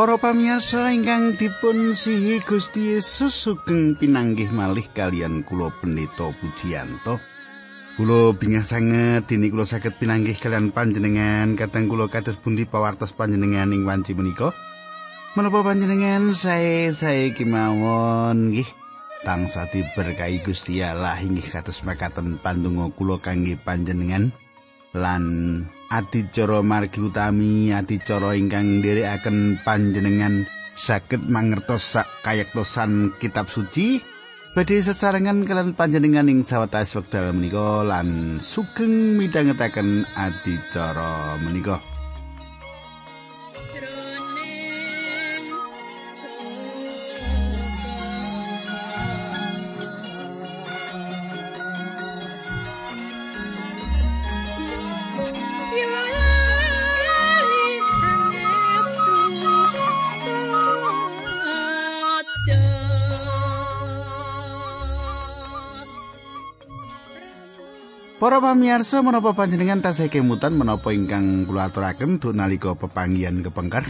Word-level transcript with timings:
Para 0.00 0.16
pamirsa 0.16 0.96
ingkang 0.96 1.36
dipun 1.36 1.92
sihi 1.92 2.40
Gusti 2.40 2.96
Yesus 2.96 3.36
sugeng 3.36 4.00
pinanggih 4.00 4.48
malih 4.48 4.88
kalian 4.96 5.44
kula 5.44 5.68
Pendeta 5.76 6.32
Pujiyanto. 6.40 7.20
Kula 8.00 8.32
bingah 8.32 8.64
sanget 8.64 9.28
dene 9.28 9.52
kula 9.52 9.68
saged 9.68 10.00
pinanggih 10.00 10.40
kalian 10.40 10.72
panjenengan 10.72 11.52
kadang 11.52 11.84
kula 11.84 12.08
kados 12.08 12.40
pundi 12.40 12.64
pawartos 12.64 13.12
panjenengan 13.12 13.76
ing 13.76 13.84
wanci 13.84 14.16
menika. 14.16 14.56
Menapa 15.36 15.60
panjenengan 15.68 16.32
sae-sae 16.32 17.36
kemawon 17.36 18.56
nggih 18.56 18.72
tansah 19.20 19.68
diberkahi 19.68 20.40
Gusti 20.40 20.80
Allah 20.80 21.20
inggih 21.20 21.44
kados 21.44 21.84
makaten 21.84 22.40
pandonga 22.40 22.88
kula 22.96 23.20
kangge 23.20 23.60
panjenengan 23.60 24.32
lan 24.94 25.24
adicara 25.90 26.62
margi 26.62 26.98
utami 27.02 27.70
adicara 27.70 28.34
ingkang 28.34 28.82
nderekaken 28.82 29.62
panjenengan 29.62 30.46
saged 30.74 31.26
mangertos 31.26 31.98
sak 31.98 32.08
kayektosan 32.26 33.14
kitab 33.18 33.46
suci 33.46 34.02
badhe 34.54 34.82
sesarengan 34.82 35.46
kalian 35.46 35.78
panjenengan 35.78 36.26
ing 36.26 36.42
sawetawis 36.42 36.98
wekdal 36.98 37.30
menika 37.30 37.86
lan 37.86 38.38
sugeng 38.42 39.14
midhangetaken 39.18 40.06
adicara 40.18 41.38
menika 41.38 41.89
Para 68.20 68.36
pamirsa 68.36 69.00
menapa 69.00 69.32
panjenengan 69.32 69.80
tasih 69.80 70.12
kemutan 70.12 70.52
menapa 70.52 70.92
ingkang 70.92 71.48
kula 71.48 71.72
aturaken 71.72 72.20
nalika 72.36 72.76
pepanggihan 72.76 73.40
kepengker. 73.40 73.88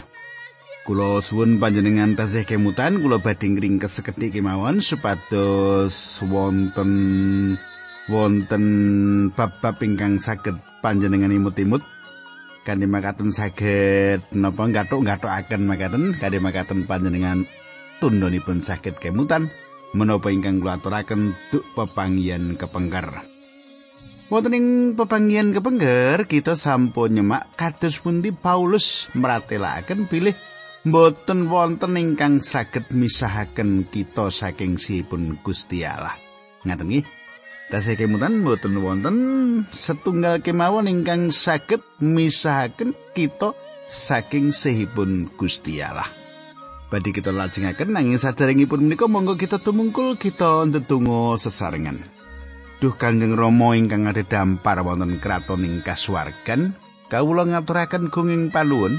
Kula 0.87 1.19
suwun 1.19 1.59
panjenengan 1.59 2.15
tasih 2.15 2.47
kemutan 2.47 3.03
kula 3.03 3.19
badhe 3.19 3.51
ngring 3.51 3.83
kesekedhik 3.83 4.39
kemawon 4.39 4.79
supados 4.79 6.23
wonten 6.23 6.91
wonten 8.07 8.63
bab-bab 9.35 9.83
ingkang 9.83 10.23
saged 10.23 10.55
panjenengan 10.79 11.35
imut-imut 11.35 11.83
kanthi 12.63 12.87
makaten 12.87 13.35
saged 13.35 14.23
napa 14.31 14.63
gathuk-gathukaken 14.71 15.67
makaten 15.67 16.15
kanthi 16.15 16.39
makaten 16.39 16.87
panjenengan 16.87 17.43
tundhonipun 17.99 18.63
saged 18.63 18.95
kemutan 18.95 19.51
menapa 19.91 20.31
ingkang 20.31 20.63
kula 20.63 20.79
aturaken 20.79 21.35
duk 21.51 21.67
pepanggihan 21.75 22.55
kepengker. 22.55 23.30
Wonten 24.31 24.55
ing 24.55 24.67
pepanggihan 24.95 25.51
kepengger 25.51 26.23
kita 26.23 26.55
sampun 26.55 27.19
nyemak 27.19 27.51
kados 27.59 27.99
pundi 27.99 28.31
Paulus 28.31 29.11
meratelaken 29.11 30.07
pilih 30.07 30.31
mboten 30.87 31.51
wonten 31.51 31.99
ingkang 31.99 32.39
saged 32.39 32.95
misahaken 32.95 33.83
kita 33.91 34.31
saking 34.31 34.79
sipun 34.79 35.35
Gusti 35.43 35.83
Allah. 35.83 36.15
Ngaten 36.63 36.87
nggih. 36.87 37.05
Tasih 37.75 37.99
kemutan 37.99 38.39
mboten 38.39 38.79
wonten 38.79 39.15
setunggal 39.75 40.39
kemawon 40.39 40.87
ingkang 40.87 41.27
saged 41.27 41.83
misahaken 41.99 42.95
kita 43.11 43.51
saking 43.91 44.55
sihipun 44.55 45.27
Gusti 45.35 45.83
Allah. 45.83 46.07
Badhe 46.87 47.11
kita 47.11 47.35
lajengaken 47.35 47.99
nanging 47.99 48.15
saderengipun 48.15 48.79
menika 48.79 49.11
monggo 49.11 49.35
kita 49.35 49.59
tumungkul 49.59 50.15
kita 50.15 50.63
ndedonga 50.71 51.35
sesarengan. 51.35 52.10
Duh 52.81 52.97
Kanjeng 52.97 53.37
Rama 53.37 53.77
ingkang 53.77 54.09
dampar 54.25 54.81
wonten 54.81 55.21
kraton 55.21 55.61
ing 55.61 55.85
kasuwargan, 55.85 56.73
kawula 57.13 57.45
ngaturaken 57.45 58.09
gunging 58.09 58.49
panuwun 58.49 58.97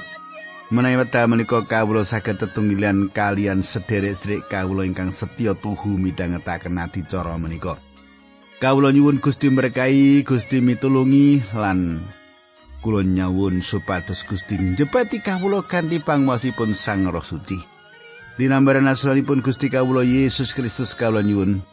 menawi 0.70 1.02
wekdal 1.02 1.26
menika 1.26 1.66
kawula 1.66 2.06
saged 2.06 2.38
tetunggilan 2.38 3.10
kalian 3.10 3.66
sederek-sederek 3.66 4.46
kawula 4.46 4.86
ingkang 4.86 5.10
setya 5.10 5.58
tuhu 5.58 5.98
midhangetaken 5.98 6.78
adicara 6.78 7.34
menika. 7.34 7.74
Kawula 8.62 8.94
nyuwun 8.94 9.18
Gusti 9.18 9.50
berkahi, 9.50 10.22
Gusti 10.22 10.62
mitulungi 10.62 11.42
lan 11.50 12.06
kula 12.86 13.02
nyuwun 13.02 13.66
supados 13.66 14.22
Gusti 14.22 14.62
njepati 14.62 15.18
kawula 15.18 15.66
kanthi 15.66 15.98
pangwasipun 15.98 16.70
Sang 16.70 17.10
Roh 17.10 17.26
Suci. 17.26 17.58
Dinambaran 18.38 18.86
asranipun 18.86 19.42
Gusti 19.42 19.66
kawula 19.66 20.06
Yesus 20.06 20.54
Kristus 20.54 20.94
kawula 20.94 21.26
nyuwun 21.26 21.66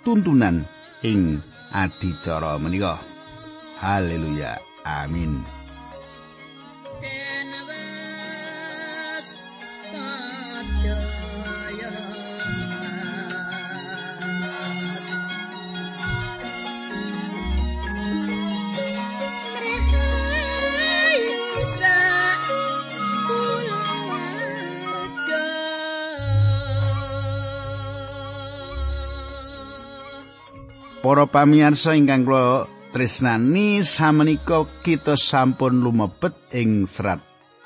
tuntunan 0.00 0.64
ing 1.02 1.42
adicara 1.72 2.58
menika. 2.58 2.98
Haleluya. 3.82 4.58
Amin. 4.86 5.61
Para 31.02 31.26
pamirsa 31.26 31.98
ingkang 31.98 32.22
kula 32.22 32.70
tresnani 32.94 33.82
samenika 33.82 34.62
kita 34.86 35.18
sampun 35.18 35.82
lumebet 35.82 36.30
ing 36.54 36.86
serat 36.86 37.18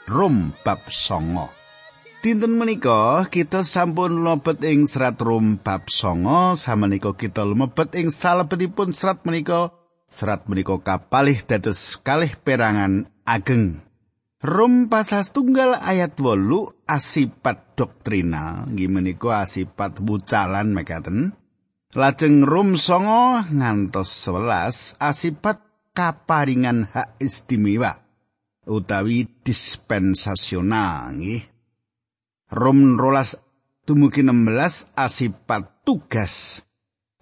Rom 0.08 0.56
bab 0.64 0.88
9. 0.88 2.24
Dinten 2.24 2.56
menika 2.56 3.28
kita 3.28 3.60
sampun 3.60 4.24
lumebet 4.24 4.64
ing 4.64 4.88
serat 4.88 5.20
Rom 5.20 5.60
bab 5.60 5.84
9 5.84 6.56
samenika 6.56 7.12
kita 7.12 7.44
lumebet 7.44 7.92
ing 8.00 8.08
salebetipun 8.08 8.96
serat 8.96 9.20
menika 9.28 9.68
serat 10.08 10.48
menika 10.48 10.80
kapalih 10.80 11.36
dados 11.44 12.00
kalih 12.00 12.32
perangan 12.40 13.04
ageng. 13.28 13.84
Rom 14.40 14.88
pasal 14.88 15.28
tunggal 15.28 15.76
ayat 15.76 16.16
wolu 16.24 16.72
asipat 16.88 17.76
doktrinal 17.76 18.64
nggih 18.72 18.88
menika 18.88 19.44
asipat 19.44 20.00
bucalan 20.00 20.72
mekaten. 20.72 21.36
Lajeng 21.94 22.42
Rum 22.42 22.74
songo 22.74 23.46
ngantos 23.46 24.10
11 24.26 24.98
asipat 24.98 25.62
kaparingan 25.94 26.90
hak 26.90 27.14
istimewa 27.22 28.02
utawi 28.66 29.30
dispensasional 29.46 31.14
nggih. 31.14 31.46
Rum 32.50 32.98
rolas 32.98 33.38
dumugi 33.86 34.26
16 34.26 34.98
asipat 34.98 35.86
tugas. 35.86 36.66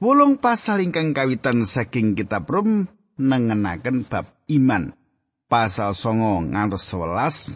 Wolung 0.00 0.40
pasal 0.40 0.81
ingkang 0.81 1.12
kawitan 1.12 1.69
saking 1.69 2.17
kitab 2.17 2.49
Rum 2.49 2.88
nengenaken 3.20 4.08
bab 4.08 4.32
iman. 4.49 4.96
Pasal 5.44 5.93
songo 5.93 6.40
ngantos 6.40 6.88
11 6.88 7.52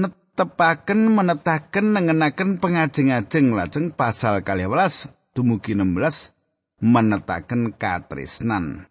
netepaken 0.00 1.12
menetaken 1.12 1.92
nengenaken 1.92 2.56
pengajeng-ajeng 2.56 3.52
lajeng 3.52 3.92
pasal 3.92 4.40
kali 4.40 4.64
dumugi 5.36 5.76
16 5.76 6.32
menetaken 6.80 7.76
katresnan. 7.76 8.88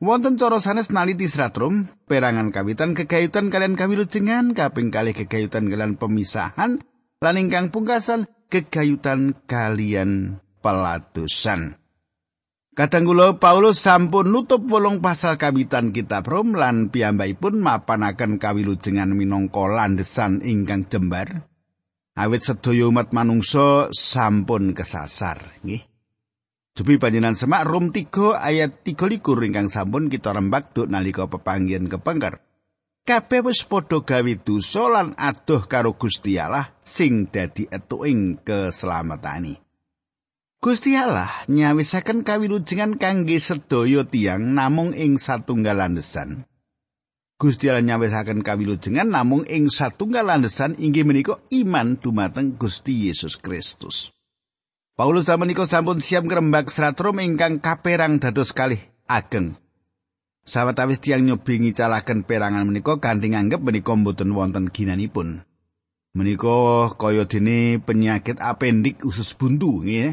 Wonten 0.00 0.40
cara 0.40 0.58
sanes 0.58 0.90
naliti 0.90 1.28
Sratrum, 1.28 1.86
perangan 2.08 2.50
kawitan 2.50 2.96
kegayutan 2.96 3.52
kalian 3.52 3.76
kawilujengan, 3.76 4.56
kaping 4.56 4.88
kalih 4.88 5.12
kegayutan 5.12 5.68
kalian 5.68 6.00
pemisahan, 6.00 6.80
lan 7.20 7.36
ingkang 7.36 7.68
pungkasan 7.68 8.24
kegayutan 8.48 9.36
kalian 9.44 10.40
peladusan. 10.64 11.76
Kadang 12.72 13.04
kula 13.04 13.36
Paulus 13.36 13.76
sampun 13.82 14.32
nutup 14.32 14.64
wolong 14.64 15.04
pasal 15.04 15.36
kawitan 15.36 15.92
kitab 15.92 16.24
Rom 16.24 16.56
lan 16.56 16.88
piyambakipun 16.88 17.60
mapanaken 17.60 18.40
kawilujengan 18.40 19.12
minangka 19.12 19.68
landesan 19.68 20.40
ingkang 20.40 20.88
jembar. 20.88 21.49
Awit 22.20 22.44
sedaya 22.44 22.92
umat 22.92 23.16
manungsa 23.16 23.88
sampun 23.88 24.76
kesasar 24.76 25.40
nggih 25.64 25.90
Jupi 26.70 26.96
panjenengan 27.02 27.34
semak 27.34 27.66
Rum 27.66 27.90
3 27.90 28.40
ayat 28.40 28.86
3 28.86 28.94
likur 29.10 29.42
ingkang 29.42 29.66
sampun 29.66 30.06
kita 30.06 30.30
rembak 30.30 30.70
duk 30.70 30.86
nalika 30.86 31.26
pepanggihan 31.26 31.90
kepengker. 31.90 32.40
Kabeh 33.02 33.42
wis 33.42 33.66
padha 33.66 34.00
gawe 34.06 34.32
dosa 34.38 34.86
lan 34.86 35.12
adoh 35.18 35.66
karo 35.66 35.98
Gusti 35.98 36.38
Allah 36.38 36.70
sing 36.86 37.26
dadi 37.26 37.66
etuking 37.66 38.38
keslametani. 38.46 39.58
Gusti 40.60 40.94
Allah 40.94 41.32
nyawisaken 41.50 42.22
kawilujengan 42.22 43.00
kangge 43.00 43.40
sedaya 43.40 44.04
tiang 44.06 44.52
namung 44.52 44.94
ing 44.94 45.18
satunggal 45.18 45.80
landesan. 45.80 46.44
Gusti 47.40 47.72
Allah 47.72 47.80
nyawisaken 47.80 48.44
kawilujengan 48.44 49.08
namung 49.08 49.48
ing 49.48 49.72
satunggal 49.72 50.28
landesan 50.28 50.76
inggih 50.76 51.08
menika 51.08 51.40
iman 51.48 51.96
dumateng 51.96 52.60
Gusti 52.60 53.08
Yesus 53.08 53.40
Kristus. 53.40 54.12
Paulus 54.92 55.24
samenika 55.24 55.64
sampun 55.64 56.04
siap 56.04 56.28
ngrembak 56.28 56.68
serat 56.68 57.00
Rom 57.00 57.16
ingkang 57.16 57.64
kaperang 57.64 58.20
dados 58.20 58.52
kalih 58.52 58.84
ageng. 59.08 59.56
Sawetawis 60.44 61.00
tiyang 61.00 61.24
nyobi 61.24 61.64
ngicalaken 61.64 62.28
perangan 62.28 62.68
menika 62.68 63.00
kanthi 63.00 63.32
nganggep 63.32 63.64
menika 63.64 63.96
mboten 63.96 64.36
wonten 64.36 64.68
ginanipun. 64.68 65.40
Menika 66.12 66.92
kaya 67.00 67.24
dene 67.24 67.80
penyakit 67.80 68.36
apendik 68.36 69.00
usus 69.00 69.32
buntu 69.32 69.80
nggih. 69.80 70.12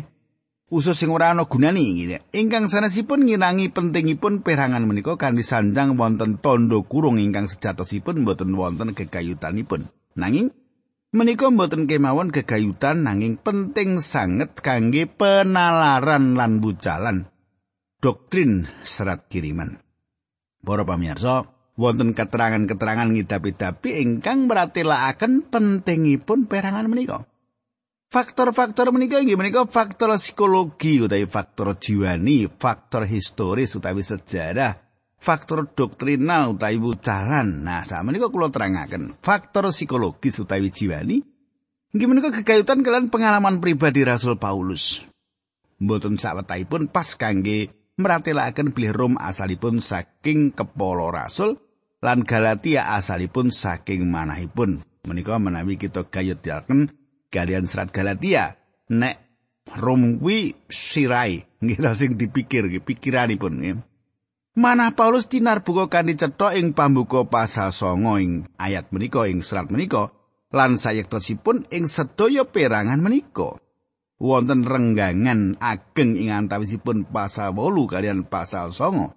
Usus 0.67 0.99
sing 0.99 1.09
ora 1.11 1.31
ana 1.31 1.47
gunane 1.47 1.83
gitu. 1.95 2.19
Ingkang 2.35 2.67
sanesipun 2.67 3.23
ngilangi 3.27 3.71
pentingipun 3.71 4.43
perangan 4.43 4.83
menika 4.83 5.15
kanthi 5.15 5.43
sanjang 5.43 5.95
wonten 5.95 6.39
tondo 6.39 6.83
kurung 6.83 7.19
ingkang 7.19 7.47
sejatosipun 7.47 8.27
mboten 8.27 8.55
wonten 8.55 8.91
gegayutanipun. 8.91 9.87
Nanging 10.19 10.51
menika 11.15 11.47
mboten 11.47 11.87
kemawon 11.87 12.35
gegayutan 12.35 13.07
nanging 13.07 13.39
penting 13.39 14.03
sanget 14.03 14.59
kangge 14.59 15.07
penalaran 15.07 16.35
lan 16.35 16.59
bucalan 16.59 17.31
doktrin 17.97 18.69
serat 18.85 19.25
kiriman. 19.31 19.81
Para 20.61 20.83
pamirsa, 20.83 21.47
wonten 21.79 22.11
keterangan-keterangan 22.11 23.09
ngidapi-dapi 23.13 24.03
ingkang 24.03 24.49
meratelaken 24.49 25.45
pentingipun 25.47 26.49
perangan 26.49 26.89
menika. 26.89 27.23
Faktor-faktor 28.07 28.95
menika 28.95 29.19
inggih 29.19 29.35
menika 29.35 29.67
faktor 29.67 30.15
psikologi 30.15 31.03
utawi 31.03 31.27
faktor 31.27 31.75
jiwani, 31.75 32.47
faktor 32.47 33.03
historis 33.03 33.75
utawi 33.75 33.99
sejarah, 33.99 34.79
faktor 35.19 35.67
doktrinal 35.75 36.55
utawi 36.55 36.79
wucalan. 36.79 37.67
Nah, 37.67 37.83
sama 37.83 38.15
menika 38.15 38.31
kula 38.31 38.47
terangaken. 38.47 39.19
Faktor 39.19 39.75
psikologis 39.75 40.39
utawi 40.39 40.71
jiwani 40.71 41.19
inggih 41.91 42.07
menika 42.07 42.31
gegayutan 42.31 42.79
kalian 42.79 43.11
pengalaman 43.11 43.59
pribadi 43.59 44.07
Rasul 44.07 44.39
Paulus. 44.39 45.03
Mboten 45.83 46.15
sawetahipun 46.15 46.87
pas 46.87 47.11
kangge 47.19 47.75
meratelaken 47.99 48.71
bilih 48.71 48.95
Rom 48.95 49.13
asalipun 49.19 49.83
saking 49.83 50.55
kepala 50.55 51.11
Rasul 51.11 51.59
lan 51.99 52.23
Galatia 52.23 52.95
asalipun 52.95 53.51
saking 53.51 54.07
manahipun. 54.07 54.79
Menika 55.03 55.35
menawi 55.43 55.75
kita 55.75 56.07
gayutaken 56.07 56.95
kalian 57.31 57.67
serat 57.67 57.91
Galatia 57.91 58.55
nek 58.91 59.15
rum 59.75 60.19
kuwi 60.19 60.55
sirai 60.71 61.43
nggih 61.63 61.79
sing 61.97 62.15
dipikir 62.15 62.67
pikiranipun 62.81 63.53
nggih 63.59 63.77
manah 64.57 64.95
Paulus 64.97 65.29
tinar 65.29 65.61
buka 65.61 65.85
kanthi 65.91 66.17
cetha 66.17 66.57
ing 66.57 66.73
pambuka 66.73 67.27
pasal 67.27 67.69
9 67.69 68.23
ing 68.23 68.31
ayat 68.57 68.89
menika 68.89 69.29
ing 69.29 69.45
serat 69.45 69.69
menika 69.69 70.09
lan 70.55 70.79
sayektosipun 70.79 71.69
ing 71.69 71.85
sedaya 71.85 72.47
perangan 72.47 73.03
menika 73.03 73.59
wonten 74.17 74.65
renggangan 74.65 75.61
ageng 75.61 76.17
ing 76.17 76.33
antawisipun 76.33 77.05
pasal 77.05 77.53
8 77.53 77.93
kalian 77.93 78.25
pasal 78.25 78.73
9. 78.73 79.13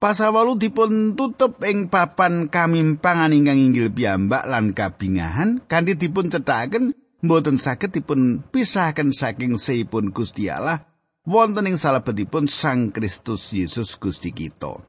Pasawalu 0.00 0.56
dipun 0.56 1.12
tutup 1.12 1.60
ing 1.60 1.92
papan 1.92 2.48
kamimpangan 2.48 3.36
ingkang 3.36 3.60
inggil 3.60 3.92
piyambak 3.92 4.48
lan 4.48 4.72
kabingahan 4.72 5.60
kanthi 5.68 5.92
dipun 5.92 6.32
cetaken 6.32 6.96
mboten 7.20 7.60
saged 7.60 7.92
dipun 7.92 8.40
pisahaken 8.48 9.12
saking 9.12 9.60
seipun 9.60 10.08
Gusti 10.08 10.48
Allah 10.48 10.88
wonten 11.28 11.68
ing 11.68 11.76
salebetipun 11.76 12.48
Sang 12.48 12.96
Kristus 12.96 13.52
Yesus 13.52 14.00
Gusti 14.00 14.32
kita. 14.32 14.80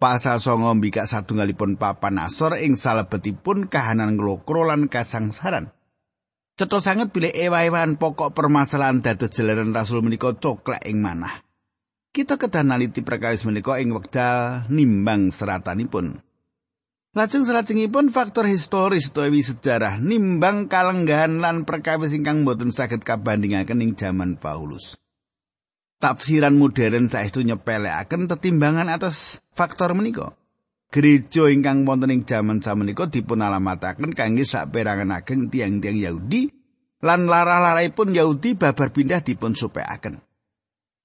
Pasal 0.00 0.40
songo 0.40 0.72
mbikak 0.72 1.04
satunggalipun 1.04 1.76
papan 1.76 2.24
asor 2.24 2.56
ing 2.64 2.80
salebetipun 2.80 3.68
kahanan 3.68 4.16
nglokro 4.16 4.64
lan 4.64 4.88
kasangsaran. 4.88 5.68
Cetha 6.56 6.80
sanget 6.80 7.12
bilih 7.12 7.36
ewah-ewahan 7.36 8.00
pokok 8.00 8.32
permasalahan 8.32 9.04
dados 9.04 9.36
jeleran 9.36 9.76
Rasul 9.76 10.00
menika 10.00 10.32
coklek 10.32 10.80
ing 10.88 11.04
manah. 11.04 11.44
Kita 12.10 12.34
kedah 12.34 12.66
naliti 12.66 13.06
perkawis 13.06 13.46
menika 13.46 13.78
ing 13.78 13.94
wekdal 13.94 14.66
nimbang 14.66 15.30
seratanipun. 15.30 16.18
Lajeng 17.14 17.46
salajengipun 17.46 18.10
faktor 18.10 18.50
historis 18.50 19.14
utawi 19.14 19.46
sejarah 19.46 20.02
nimbang 20.02 20.66
kalenggahan 20.66 21.38
lan 21.38 21.62
perkawis 21.62 22.10
ingkang 22.10 22.42
boten 22.42 22.74
saged 22.74 23.06
kabandingaken 23.06 23.82
ing 23.82 23.94
jaman 23.94 24.34
Paulus. 24.42 24.98
Tafsiran 26.02 26.58
modern 26.58 27.06
saestu 27.06 27.46
nyepelekaken 27.46 28.26
tetimbangan 28.26 28.90
atas 28.90 29.38
faktor 29.54 29.94
menika. 29.94 30.34
Gereja 30.90 31.46
ingkang 31.46 31.86
wonten 31.86 32.10
ing 32.10 32.26
jaman 32.26 32.58
samenika 32.58 33.06
dipun 33.06 33.38
alamataken 33.38 34.10
kangge 34.18 34.42
saperangan 34.42 35.14
ageng 35.14 35.46
tiang-tiang 35.46 35.94
Yahudi 35.94 36.50
lan 37.06 37.30
lara-laraipun 37.30 38.10
Yahudi 38.18 38.58
babar 38.58 38.90
pindah 38.90 39.22
dipun 39.22 39.54
supekaken. 39.54 40.29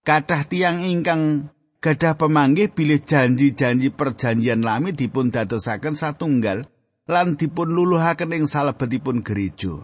Kathah 0.06 0.46
tiang 0.46 0.86
ingkang 0.86 1.50
gadah 1.82 2.14
pemanggih 2.14 2.70
bilih 2.70 3.02
janji-janji 3.02 3.90
perjanjian 3.90 4.62
lami 4.62 4.94
dipun 4.94 5.34
dadosaken 5.34 5.98
satunggal 5.98 6.62
lan 7.10 7.34
dipun 7.34 7.74
luluhaken 7.74 8.38
ing 8.38 8.46
salebetipun 8.46 9.26
gereja. 9.26 9.82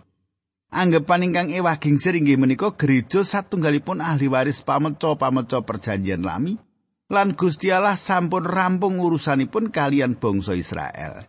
Anggepan 0.69 1.25
ingkang 1.25 1.49
ewah 1.49 1.81
gingsir 1.81 2.13
inggih 2.13 2.37
menika 2.37 2.77
gereja 2.77 3.25
satunggalipun 3.25 3.97
ahli 3.97 4.29
waris 4.29 4.61
pameca-pameca 4.61 5.65
perjanjian 5.65 6.21
lami 6.21 6.61
lan 7.09 7.33
Gusti 7.33 7.73
Allah 7.73 7.97
sampun 7.97 8.45
rampung 8.45 9.01
urusanipun 9.01 9.73
kalian 9.73 10.21
bangsa 10.21 10.53
Israel. 10.53 11.25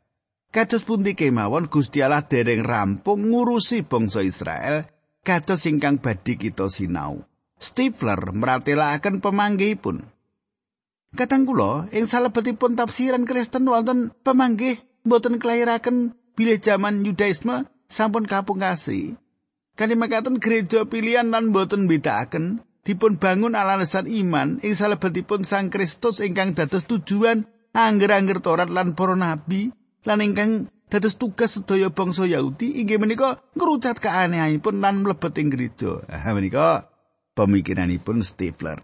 Kados 0.53 0.85
pundi 0.85 1.17
kemawon 1.17 1.73
Gusti 1.73 2.05
Allah 2.05 2.29
dereng 2.29 2.61
rampung 2.61 3.25
ngurusi 3.25 3.89
bangsa 3.89 4.21
Israel 4.21 4.85
kados 5.25 5.65
ingkang 5.65 5.97
badhe 5.97 6.37
kita 6.37 6.69
sinau. 6.69 7.32
Stifler 7.63 8.35
meratelaken 8.35 9.23
pemanggihipun. 9.23 10.03
Katang 11.15 11.47
kula 11.47 11.87
ing 11.95 12.11
salebetipun 12.11 12.75
tafsiran 12.75 13.23
Kristen 13.23 13.71
wonten 13.71 14.11
pemanggih 14.27 14.83
boten 15.07 15.39
kelahiraken 15.39 16.19
bilih 16.35 16.59
jaman 16.59 17.07
Yudaisme 17.07 17.71
sampun 17.87 18.27
kapungkasi. 18.27 19.15
Kali 19.79 19.95
makaten 19.95 20.43
gereja 20.43 20.83
pilihan 20.91 21.31
lan 21.31 21.55
boten 21.55 21.87
bedakaken 21.87 22.67
dipun 22.83 23.23
bangun 23.23 23.55
alasan 23.55 24.11
iman 24.11 24.59
ing 24.67 24.75
salebetipun 24.75 25.47
Sang 25.47 25.71
Kristus 25.71 26.19
ingkang 26.19 26.59
dados 26.59 26.83
tujuan 26.91 27.47
angger-angger 27.71 28.43
Torat 28.43 28.69
lan 28.75 28.99
para 28.99 29.15
nabi 29.15 29.71
lan 30.03 30.19
ingkang 30.19 30.67
dados 30.91 31.17
tugas 31.17 31.57
sedaya 31.57 31.89
bangsa 31.89 32.29
Yahudi 32.29 32.83
inggih 32.83 32.99
menika 33.01 33.41
ngrucat 33.55 33.97
keanehanipun 34.03 34.83
lan 34.83 35.07
mlebet 35.07 35.39
ing 35.41 35.49
gereja. 35.49 36.05
Ha 36.11 36.37
menika 36.37 36.92
pemikiranipun 37.33 38.21
Stifler. 38.25 38.81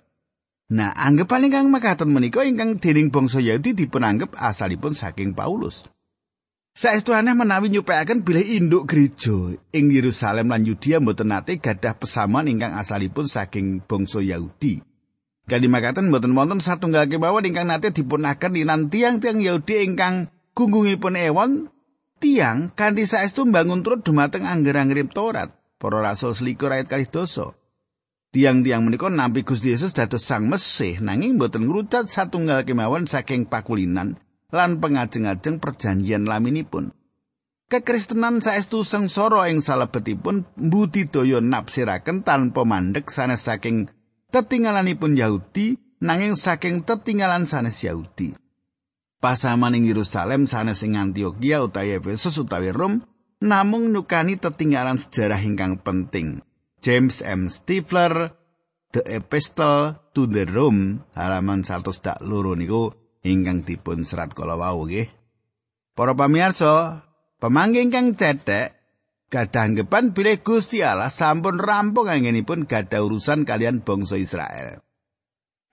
Nah, 0.69 0.93
anggapan 0.93 1.49
ingkang 1.49 1.73
makaten 1.73 2.12
menika 2.12 2.45
ingkang 2.45 2.76
dening 2.76 3.09
bangsa 3.09 3.40
Yahudi 3.40 3.73
dipunanggep 3.73 4.37
asalipun 4.37 4.93
saking 4.93 5.33
Paulus. 5.33 5.88
Saestu 6.78 7.11
aneh 7.11 7.35
menawi 7.35 7.75
nyupekaken 7.75 8.23
bilih 8.23 8.47
induk 8.55 8.87
gereja 8.87 9.35
ing 9.75 9.90
Yerusalem 9.90 10.55
lan 10.55 10.62
Yudea 10.62 11.02
mboten 11.02 11.35
nate 11.35 11.59
gadah 11.59 11.99
pesamuan 11.99 12.47
ingkang 12.47 12.76
asalipun 12.76 13.26
saking 13.26 13.83
bangsa 13.83 14.23
Yahudi. 14.23 14.78
Kali 15.49 15.67
makaten 15.67 16.12
mboten 16.12 16.38
wonten 16.38 16.62
satunggal 16.62 17.11
kemawon 17.11 17.50
ingkang 17.50 17.67
nate 17.67 17.90
dipunaken 17.90 18.55
linan 18.55 18.95
tiang-tiang 18.95 19.43
Yahudi 19.43 19.90
ingkang 19.90 20.31
gunggungipun 20.55 21.19
ewon 21.19 21.50
tiang 22.23 22.71
kanthi 22.71 23.11
saestu 23.11 23.43
mbangun 23.43 23.83
turut 23.83 24.07
dumateng 24.07 24.47
angger-angger 24.47 25.02
Taurat. 25.11 25.50
Para 25.83 25.99
rasul 25.99 26.31
selikur 26.31 26.71
ayat 26.71 26.87
kalih 26.87 27.11
dosa. 27.11 27.58
Tiang-tiang 28.38 28.87
menika 28.87 29.11
nampi 29.11 29.42
Gusti 29.42 29.75
Yesus 29.75 29.99
dados 29.99 30.23
Sang 30.23 30.47
Mesih 30.47 31.02
nanging 31.02 31.42
boten 31.42 31.66
ngrucat 31.66 32.07
satunggal 32.07 32.62
kemawon 32.62 33.11
saking 33.11 33.50
pakulinan 33.50 34.14
lan 34.54 34.78
pengajeng-ajeng 34.78 35.59
perjanjian 35.59 36.23
laminipun. 36.23 36.95
Kekristenan 37.66 38.38
saestu 38.38 38.87
sengsara 38.87 39.50
ing 39.50 39.59
salebetipun 39.59 40.47
budidaya 40.54 41.42
nafsiraken 41.42 42.23
tanpa 42.23 42.62
mandek 42.62 43.11
sanes 43.11 43.42
saking 43.42 43.90
tetinggalanipun 44.30 45.18
Yahudi 45.18 45.75
nanging 45.99 46.38
saking 46.38 46.87
tetinggalan 46.87 47.42
sanes 47.42 47.83
Yahudi. 47.83 48.38
Pasaman 49.18 49.75
ing 49.75 49.90
Yerusalem 49.90 50.47
sanes 50.47 50.87
ing 50.87 50.95
Antioquia 50.95 51.59
utawi 51.59 51.99
Efesus 51.99 52.38
utawi 52.38 52.71
Rom 52.71 53.02
namung 53.42 53.90
nyukani 53.90 54.38
tetinggalan 54.38 54.95
sejarah 54.95 55.42
ingkang 55.42 55.83
penting. 55.83 56.47
James 56.78 57.26
M. 57.26 57.50
Stifler 57.50 58.30
The 58.94 59.02
Epistle 59.20 59.99
to 60.14 60.30
the 60.30 60.47
Rome 60.49 61.04
halaman 61.12 61.66
102 61.66 62.25
niku 62.56 62.94
ingkang 63.26 63.66
dipun 63.66 64.06
serat 64.06 64.32
kala 64.32 64.56
wau 64.56 64.87
nggih. 64.87 65.11
Para 65.92 66.14
pamirsa, 66.14 67.02
pemanggi 67.42 67.82
ingkang 67.82 68.14
cedhek 68.14 68.78
kadanggepan 69.28 70.16
bilih 70.16 70.40
Gusti 70.40 70.80
Allah 70.80 71.12
sampun 71.12 71.61
rampung 71.61 72.08
anggenipun 72.08 72.64
gadah 72.64 73.02
urusan 73.04 73.44
kalian 73.44 73.85
bangsa 73.85 74.16
Israel. 74.16 74.80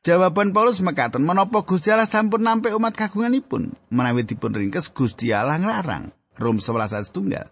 Jawaban 0.05 0.53
Paulus 0.53 0.81
mekaten 0.85 1.25
menapa 1.25 1.65
Gusti 1.65 1.89
Allah 1.89 2.09
sampun 2.09 2.45
nampi 2.45 2.69
umat 2.73 2.93
kagunganipun 2.93 3.73
menawi 3.89 4.25
dipun 4.25 4.53
ringkes 4.53 4.93
Gusti 4.93 5.33
Allah 5.33 5.57
nglarang. 5.57 6.13
Rom 6.35 6.59
11 6.59 7.07
setunggal. 7.07 7.47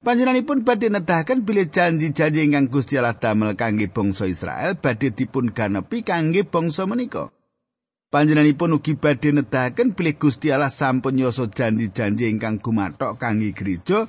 Panjenenganipun 0.00 0.64
badhe 0.64 0.88
nedahaken 0.88 1.44
bilih 1.44 1.68
janji-janji 1.68 2.40
ingkang 2.48 2.72
Gusti 2.72 2.96
Allah 2.96 3.20
damel 3.20 3.52
kangge 3.52 3.92
bangsa 3.92 4.24
Israel 4.24 4.80
badhe 4.80 5.12
dipun 5.12 5.52
ganepi 5.52 6.00
kangge 6.00 6.48
bangsa 6.48 6.88
menika. 6.88 7.28
Panjenenganipun 8.08 8.80
ugi 8.80 8.96
badhe 8.96 9.36
nedahaken 9.36 9.92
bilih 9.92 10.16
Gusti 10.16 10.48
Allah 10.48 10.72
sampun 10.72 11.20
yoso 11.20 11.52
janji-janji 11.52 12.32
ingkang 12.32 12.64
gumathok 12.64 13.20
kangge 13.20 13.52
gereja 13.52 14.08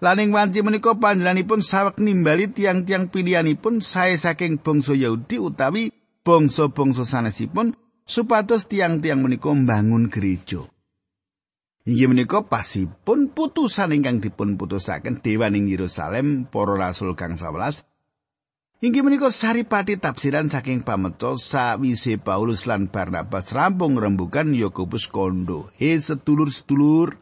Laning 0.00 0.32
wanci 0.32 0.64
menika 0.64 0.96
panjenenganipun 0.96 1.60
sawek 1.60 2.00
nimbali 2.00 2.48
tiang-tiang 2.48 3.12
pilihanipun 3.12 3.84
sae 3.84 4.16
saking 4.16 4.56
bangsa 4.56 4.96
Yahudi 4.96 5.36
utawi 5.36 5.92
bangsa-bangsa 6.24 7.04
sanesipun 7.04 7.76
supados 8.08 8.64
tiang-tiang 8.64 9.20
menika 9.20 9.52
mbangun 9.52 10.08
gereja. 10.08 10.64
Inggih 11.88 12.12
menika 12.12 12.44
pasipun 12.44 13.32
putusan 13.32 13.96
ingkang 13.96 14.20
dipun 14.20 14.60
putusaken 14.60 15.24
dewaning 15.24 15.64
Yerusalem 15.64 16.44
para 16.44 16.76
rasul 16.76 17.16
kang 17.16 17.40
11. 17.40 17.88
Inggih 18.84 19.00
menika 19.00 19.32
saripati 19.32 19.96
tafsiran 19.96 20.52
saking 20.52 20.84
pameca 20.84 21.40
sawise 21.40 22.20
Paulus 22.20 22.68
lan 22.68 22.92
Barnabas 22.92 23.48
rampung 23.56 23.96
rembukan 23.96 24.52
Yakobus 24.52 25.08
kondo. 25.08 25.72
He 25.80 25.96
sedulur-sedulur, 25.96 27.16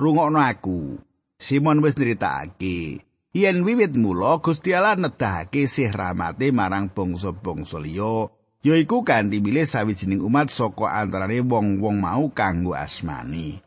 rungokno 0.00 0.40
aku. 0.40 0.96
Simon 1.36 1.84
wis 1.84 2.00
nritakake 2.00 3.04
yen 3.34 3.66
wiwit 3.66 3.98
mula 3.98 4.38
Gusti 4.38 4.72
Allah 4.72 4.96
nedahake 4.96 5.66
sih 5.66 5.90
rahmate 5.90 6.54
marang 6.54 6.88
bangsa-bangsa 6.88 7.82
liya 7.82 8.30
yaiku 8.62 9.02
kanthi 9.02 9.42
milih 9.42 9.66
sawijining 9.66 10.22
umat 10.22 10.48
saka 10.48 10.88
antarane 11.02 11.42
wong-wong 11.42 12.00
mau 12.00 12.30
kanggo 12.32 12.72
asmani. 12.72 13.60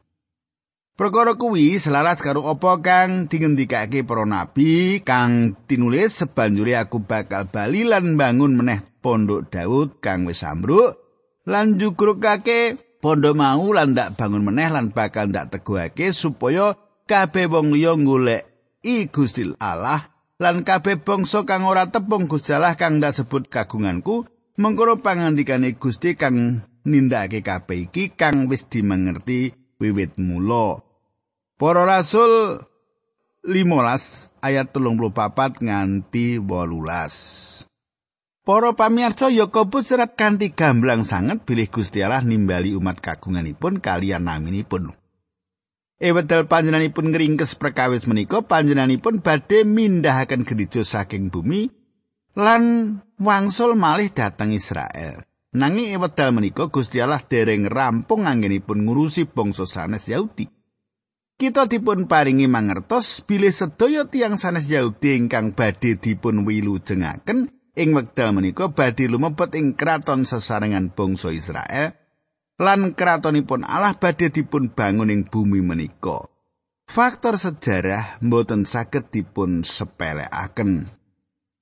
Perkara 0.98 1.38
kuwi 1.38 1.78
selaras 1.78 2.26
karo 2.26 2.50
apa 2.50 2.82
kang 2.82 3.30
dingendikake 3.30 4.02
para 4.02 4.26
nabi 4.26 4.98
kang 5.06 5.54
tinulis 5.70 6.26
sebanjure 6.26 6.74
aku 6.74 7.06
bakal 7.06 7.46
bali 7.46 7.86
lan 7.86 8.18
bangun 8.18 8.58
meneh 8.58 8.82
pondok 8.98 9.46
Daud 9.54 10.02
kang 10.02 10.26
wis 10.26 10.42
ambruk 10.42 10.98
lan 11.46 11.78
jugrukake 11.78 12.82
pondok 12.98 13.38
mau 13.38 13.70
lan 13.78 13.94
ndak 13.94 14.18
bangun 14.18 14.42
meneh 14.42 14.74
lan 14.74 14.90
bakal 14.90 15.30
ndak 15.30 15.54
teguhake 15.54 16.10
supaya 16.18 16.74
kabeh 17.06 17.46
wong 17.46 17.78
liya 17.78 17.94
golek 17.94 18.50
i 18.82 19.06
Gusti 19.06 19.54
Allah 19.62 20.02
lan 20.42 20.66
kabeh 20.66 20.98
bangsa 20.98 21.46
kang 21.46 21.70
ora 21.70 21.94
tepung 21.94 22.26
Gusti 22.26 22.58
Allah 22.58 22.74
kang 22.74 22.98
ndak 22.98 23.22
sebut 23.22 23.46
kagunganku 23.54 24.26
mengkono 24.58 24.98
pangandikane 24.98 25.78
Gusti 25.78 26.18
kang 26.18 26.66
nindakake 26.90 27.46
kabeh 27.46 27.86
iki 27.86 28.18
kang 28.18 28.50
wis 28.50 28.66
dimengerti 28.66 29.54
wiwit 29.78 30.18
mula 30.18 30.87
Para 31.58 31.90
Rasul 31.90 32.62
15 33.42 34.30
ayat 34.46 34.78
34 34.78 35.66
nganti 35.66 36.38
18 36.38 37.66
Para 38.46 38.78
pamirsa 38.78 39.34
Yakobus 39.34 39.90
serat 39.90 40.14
kanthi 40.14 40.54
gamblang 40.54 41.02
sanget 41.02 41.42
bilih 41.50 41.66
Gusti 41.74 42.06
Allah 42.06 42.22
nimbali 42.22 42.78
umat 42.78 43.02
kagunganipun 43.02 43.82
kalian 43.82 44.30
naminipun. 44.30 44.94
E 45.98 46.14
wedal 46.14 46.46
panjenenganipun 46.46 47.10
ngringkes 47.10 47.58
perkawis 47.58 48.06
menika 48.06 48.46
panjenenganipun 48.46 49.26
badhe 49.26 49.66
mindahaken 49.66 50.46
gereja 50.46 50.86
saking 50.86 51.34
bumi 51.34 51.74
lan 52.38 53.02
wangsul 53.18 53.74
malih 53.74 54.14
dhateng 54.14 54.54
Israel. 54.54 55.26
Nanging 55.58 55.90
e 55.90 55.98
wedal 55.98 56.38
menika 56.38 56.70
Gusti 56.70 57.02
Allah 57.02 57.26
dereng 57.26 57.66
rampung 57.66 58.30
anggenipun 58.30 58.86
ngurusi 58.86 59.26
bangsa 59.26 59.66
sanes 59.66 60.06
Yahudi. 60.06 60.57
Kita 61.38 61.70
dipun 61.70 62.10
paringi 62.10 62.50
mangertos 62.50 63.22
bilih 63.22 63.54
sedaya 63.54 64.10
tiang 64.10 64.42
sanes 64.42 64.74
Yahudi 64.74 65.14
ingkang 65.22 65.54
badhe 65.54 65.94
dipun 65.94 66.50
wilujengaken 66.50 67.54
ing 67.78 67.90
wekdal 67.94 68.34
menika 68.34 68.74
badhe 68.74 69.06
lumebet 69.06 69.54
ing 69.54 69.78
kraton 69.78 70.26
sesarengan 70.26 70.98
bangsa 70.98 71.30
Israel 71.30 71.94
lan 72.58 72.98
kratonipun 72.98 73.62
Allah 73.70 73.94
badhe 73.94 74.34
dipun 74.34 74.74
bangun 74.74 75.14
ing 75.14 75.30
bumi 75.30 75.62
menika. 75.62 76.26
Faktor 76.90 77.38
sejarah 77.38 78.18
mboten 78.18 78.66
saged 78.66 79.14
dipun 79.14 79.62
sepelekaken. 79.62 80.90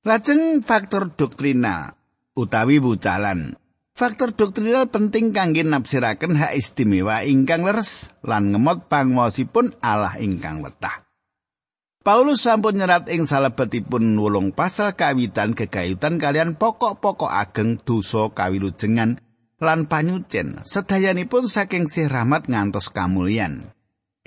Lajeng 0.08 0.64
faktor 0.64 1.12
doktrinal 1.12 2.00
utawi 2.32 2.80
wucalan. 2.80 3.60
Faktor 3.96 4.36
doktrinal 4.36 4.92
penting 4.92 5.32
kangge 5.32 5.64
nafsiraken 5.64 6.36
hak 6.36 6.60
istimewa 6.60 7.24
ingkang 7.24 7.64
leres 7.64 8.12
lan 8.28 8.52
ngemot 8.52 8.92
pangwasipun 8.92 9.80
Allah 9.80 10.20
ingkang 10.20 10.60
wetah. 10.60 11.08
Paulus 12.04 12.44
sampun 12.44 12.76
nyerat 12.76 13.08
ing 13.08 13.24
salebetipun 13.24 14.20
wulung 14.20 14.52
pasal 14.52 15.00
kawitan 15.00 15.56
kegayutan 15.56 16.20
kalian 16.20 16.60
pokok-pokok 16.60 17.32
ageng 17.32 17.80
dosa 17.80 18.36
kawilujengan 18.36 19.16
lan 19.64 19.88
panyucen 19.88 20.60
sedayanipun 20.68 21.48
saking 21.48 21.88
sih 21.88 22.12
rahmat 22.12 22.52
ngantos 22.52 22.92
kamulyan 22.92 23.72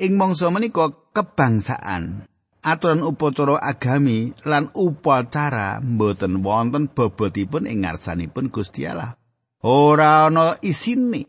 ing 0.00 0.16
mangsa 0.16 0.48
menika 0.48 0.96
kebangsaan 1.12 2.24
aturan 2.64 3.04
upacara 3.04 3.60
agami 3.60 4.32
lan 4.48 4.72
upacara 4.72 5.78
mboten 5.84 6.40
wonten 6.40 6.88
bobotipun 6.88 7.68
ing 7.68 7.84
ngarsanipun 7.84 8.48
Gusti 8.48 8.88
Allah 8.88 9.14
ora 9.62 10.28
ana 10.28 10.58
isine 10.62 11.26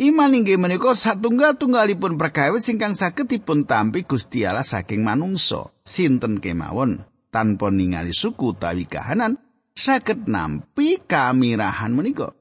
Iman 0.00 0.32
inggih 0.32 0.56
menika 0.56 0.96
satunggal-tunggalipun 0.96 2.16
perkawis 2.16 2.64
ingkang 2.72 2.96
saged 2.96 3.28
dipun 3.28 3.68
tampi 3.68 4.08
Gusti 4.08 4.40
Allah 4.42 4.64
saking 4.64 5.04
manungsa. 5.04 5.68
Sinten 5.84 6.40
kemawon 6.40 7.04
tanpa 7.28 7.68
ningali 7.68 8.16
suku 8.16 8.56
tawi 8.56 8.88
kahanan 8.88 9.36
saged 9.76 10.26
nampi 10.32 10.96
kamirahan 11.04 11.92
menika. 11.92 12.32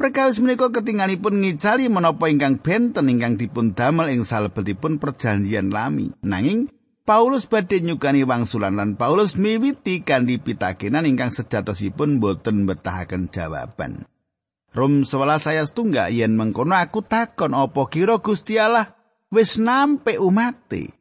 Perkawis 0.00 0.40
menika 0.40 0.72
ketinggalipun 0.72 1.44
ngicali 1.44 1.92
menapa 1.92 2.32
ingkang 2.32 2.58
benten 2.58 3.12
ingkang 3.12 3.36
dipun 3.36 3.76
damel 3.76 4.08
ing 4.08 4.24
salebetipun 4.24 4.96
perjanjian 4.96 5.68
lami. 5.68 6.10
Nanging 6.24 6.72
Paulus 7.04 7.44
badhe 7.50 7.84
nyukani 7.84 8.24
wangsulan 8.24 8.80
lan 8.80 8.96
Paulus 8.96 9.36
miwiti 9.36 10.00
kanthi 10.06 10.40
pitakenan 10.40 11.04
ingkang 11.04 11.30
sejatosipun 11.30 12.16
boten 12.16 12.64
betahaken 12.64 13.28
jawaban. 13.28 14.08
Rom 14.72 15.04
11 15.04 15.36
saya 15.36 15.62
setunggal 15.68 16.08
yen 16.08 16.32
mengkono 16.32 16.72
aku 16.72 17.04
takon 17.04 17.52
apa 17.52 17.82
kira 17.92 18.16
Gusti 18.24 18.56
Allah 18.56 18.96
wis 19.28 19.60
nampe 19.60 20.16
umate. 20.16 20.96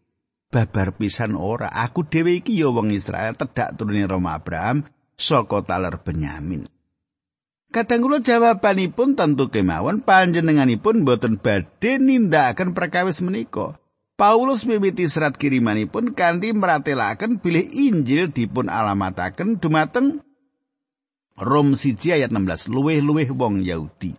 Babar 0.52 0.92
pisan 1.00 1.40
ora, 1.40 1.72
aku 1.72 2.04
dhewe 2.04 2.44
iki 2.44 2.60
ya 2.60 2.68
wong 2.68 2.92
Israel 2.92 3.40
tedak 3.40 3.80
turune 3.80 4.04
Roma 4.04 4.36
Abraham 4.36 4.84
saka 5.16 5.64
taler 5.64 6.04
Benyamin. 6.04 6.68
Kadang 7.72 8.04
kula 8.04 8.20
jawabanipun 8.20 9.16
tentu 9.16 9.48
kemawon 9.48 10.04
panjenenganipun 10.04 11.08
boten 11.08 11.40
badhe 11.40 12.04
nindakaken 12.04 12.76
perkawis 12.76 13.24
menika. 13.24 13.80
Paulus 14.20 14.68
miwiti 14.68 15.08
serat 15.08 15.40
kirimanipun 15.40 16.12
kanthi 16.12 16.52
meratelaken 16.52 17.40
bilih 17.40 17.64
Injil 17.72 18.36
dipun 18.36 18.68
alamataken 18.68 19.64
dumateng 19.64 20.20
Rom 21.42 21.74
1 21.74 21.98
ayat 22.14 22.30
16 22.30 22.70
luweh-luweh 22.70 23.34
wong 23.34 23.66
Yahudi. 23.66 24.14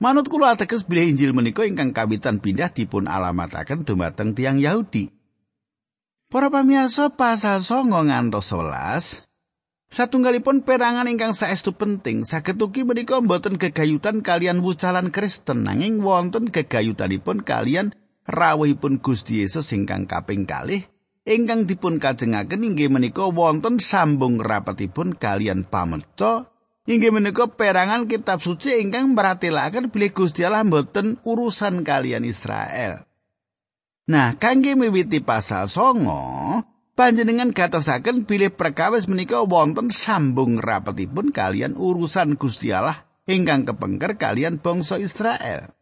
Manut 0.00 0.32
kula 0.32 0.56
ateges 0.56 0.88
bilih 0.88 1.12
Injil 1.12 1.36
menika 1.36 1.60
ingkang 1.68 1.92
kawitan 1.92 2.40
pindah 2.40 2.72
dipun 2.72 3.04
alamataken 3.04 3.84
dumateng 3.84 4.32
tiang 4.32 4.56
Yahudi. 4.56 5.12
Para 6.32 6.48
pamirsa 6.48 7.12
pasal 7.12 7.60
9 7.60 8.08
ngantos 8.08 8.48
11 8.48 9.28
Satunggalipun 9.92 10.64
perangan 10.64 11.04
ingkang 11.04 11.36
saestu 11.36 11.76
penting 11.76 12.24
saged 12.24 12.56
ugi 12.56 12.80
menika 12.80 13.20
boten 13.20 13.60
gegayutan 13.60 14.24
kalian 14.24 14.64
wucalan 14.64 15.12
Kristen 15.12 15.68
nanging 15.68 16.00
wonten 16.00 16.48
gegayutanipun 16.48 17.44
kalian 17.44 17.92
rawuhipun 18.24 19.04
Gusti 19.04 19.44
Yesus 19.44 19.68
ingkang 19.76 20.08
kaping 20.08 20.48
kalih 20.48 20.80
ingkang 21.28 21.68
dipun 21.68 22.00
kajengaken 22.00 22.64
inggih 22.64 22.88
menika 22.88 23.28
wonten 23.28 23.76
sambung 23.76 24.40
rapatipun 24.40 25.12
kalian 25.12 25.68
pameca 25.68 26.53
inggih 26.84 27.12
menika 27.12 27.48
perangan 27.48 28.04
kitab 28.04 28.44
suci 28.44 28.80
ingkang 28.80 29.16
meratelaken 29.16 29.88
bilih 29.88 30.12
Gusti 30.12 30.44
Allah 30.44 30.64
boten 30.64 31.16
urusan 31.24 31.84
kalian 31.84 32.24
Israel. 32.28 33.08
Nah, 34.04 34.36
kangge 34.36 34.76
miwiti 34.76 35.24
pasal 35.24 35.64
songo, 35.64 36.60
panjenengan 36.92 37.56
gatosaken 37.56 38.28
bilih 38.28 38.52
perkawis 38.52 39.08
menika 39.08 39.40
wonten 39.40 39.88
sambung 39.88 40.60
rapetipun 40.60 41.32
kalian 41.32 41.72
urusan 41.72 42.36
Gusti 42.36 42.68
Allah 42.68 43.08
ingkang 43.24 43.64
kepengker 43.64 44.20
kalian 44.20 44.60
bangsa 44.60 45.00
Israel. 45.00 45.72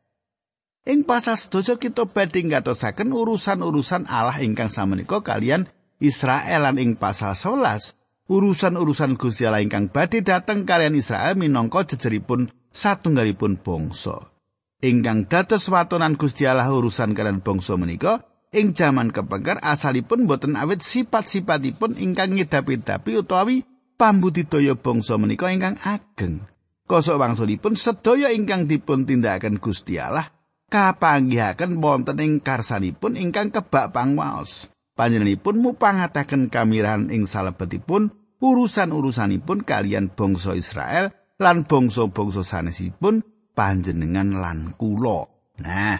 Ing 0.82 1.06
pasal 1.06 1.38
sedasa 1.38 1.78
kita 1.78 2.10
badhe 2.10 2.42
gatosaken 2.42 3.14
urusan-urusan 3.14 4.10
Allah 4.10 4.42
ingkang 4.42 4.66
samenika 4.66 5.22
kalian 5.22 5.70
Israel 6.02 6.66
lan 6.66 6.78
ing 6.78 6.98
pasal 6.98 7.38
11 7.38 8.01
urusan-urusan 8.32 9.20
Gusti 9.20 9.44
Allah 9.44 9.60
ingkang 9.60 9.92
badhe 9.92 10.24
dateng 10.24 10.64
kalian 10.64 10.96
Israel 10.96 11.36
minangka 11.36 11.84
jejeripun 11.84 12.48
satunggalipun 12.72 13.60
bangsa 13.60 14.32
ingkang 14.80 15.28
dados 15.28 15.68
watonan 15.68 16.16
Gusti 16.16 16.48
Allah 16.48 16.72
urusan 16.72 17.12
kalian 17.12 17.44
bangsa 17.44 17.76
menika 17.76 18.24
ing 18.56 18.72
jaman 18.72 19.12
kepengker 19.12 19.60
asalipun 19.60 20.24
boten 20.24 20.56
awit 20.56 20.80
sifat-sifatipun 20.80 22.00
ingkang 22.00 22.36
ngedapi-dapi 22.36 23.20
utawi 23.20 23.68
pambudidaya 24.00 24.74
bangsa 24.76 25.20
menika 25.20 25.52
ingkang 25.52 25.76
ageng. 25.80 26.48
Kosok 26.88 27.16
wangsulipun 27.20 27.78
sedaya 27.78 28.34
ingkang 28.34 28.66
dipun 28.66 29.06
tindakaken 29.06 29.62
Gusti 29.62 29.96
Allah 29.96 30.28
kapanggihaken 30.72 31.78
wonten 31.78 32.18
ing 32.18 32.32
karsanipun 32.40 33.14
ingkang 33.20 33.52
kebak 33.54 33.92
pangwaos. 33.92 34.72
Panjenenganipun 34.92 35.56
mupangataken 35.64 36.52
kamiran 36.52 37.08
ing 37.08 37.24
salebetipun 37.24 38.21
urusan-urusanipun 38.42 39.62
kalian 39.62 40.10
bangsa 40.10 40.58
Israel 40.58 41.14
lan 41.38 41.64
bangsa-bangsa 41.64 42.42
sanesipun 42.42 43.22
panjenengan 43.54 44.42
lan 44.42 44.74
kula. 44.74 45.30
Nah, 45.62 45.98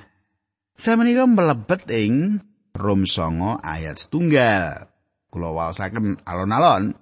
samenika 0.75 1.25
mlebet 1.30 1.87
ing 1.94 2.42
Rom 2.75 3.06
9 3.06 3.62
ayat 3.62 3.96
setunggal. 4.02 4.90
Kula 5.32 5.54
waosaken 5.54 6.20
alon-alon. 6.26 6.99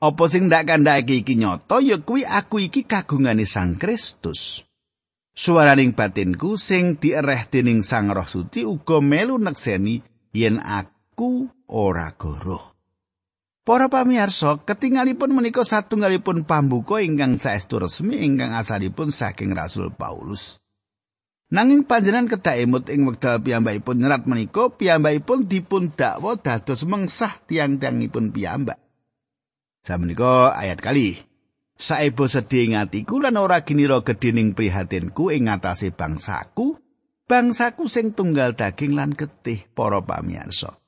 Apa 0.00 0.24
sing 0.32 0.48
ndak 0.48 0.64
kandhake 0.64 1.20
iki 1.20 1.36
nyata 1.36 1.84
ya 1.84 2.00
kuwi 2.00 2.24
aku 2.24 2.64
iki 2.64 2.88
kagungane 2.88 3.44
Sang 3.44 3.76
Kristus. 3.76 4.64
Suaraning 5.36 5.92
batinku 5.92 6.56
sing 6.56 6.96
diereh 6.96 7.44
dening 7.52 7.84
Sang 7.84 8.08
Roh 8.08 8.24
Suci 8.24 8.64
uga 8.64 9.04
melu 9.04 9.36
nekseni 9.36 10.00
yen 10.32 10.56
aku 10.56 11.52
ora 11.68 12.16
goroh. 12.16 12.69
Para 13.70 13.86
pamirsa, 13.86 14.58
ketingalipun 14.66 15.30
menika 15.30 15.62
satunggalipun 15.62 16.42
pambuka 16.42 16.98
ingkang 16.98 17.38
saestu 17.38 17.78
resmi 17.78 18.18
ingkang 18.18 18.50
asalipun 18.50 19.14
saking 19.14 19.54
Rasul 19.54 19.94
Paulus. 19.94 20.58
Nanging 21.54 21.86
panjenengan 21.86 22.34
kedah 22.34 22.58
emut 22.66 22.90
ing 22.90 23.06
wekdal 23.06 23.38
piyambakipun 23.38 24.02
nyerat 24.02 24.26
menika 24.26 24.74
piyambakipun 24.74 25.46
dipun 25.46 25.94
dakwa 25.94 26.34
dados 26.42 26.82
mengsah 26.82 27.38
tiang-tiangipun 27.46 28.34
piyambak. 28.34 28.82
Samenika 29.86 30.50
ayat 30.50 30.82
kali. 30.82 31.22
Saebo 31.78 32.26
sedih 32.26 32.66
ing 32.66 32.74
atiku 32.74 33.22
lan 33.22 33.38
ora 33.38 33.62
ginira 33.62 34.02
gedhening 34.02 34.50
prihatinku 34.58 35.30
ing 35.30 35.46
ngatasé 35.46 35.94
bangsaku, 35.94 36.74
bangsaku 37.30 37.86
sing 37.86 38.18
tunggal 38.18 38.58
daging 38.58 38.98
lan 38.98 39.14
getih 39.14 39.62
para 39.78 40.02
pamirsa. 40.02 40.79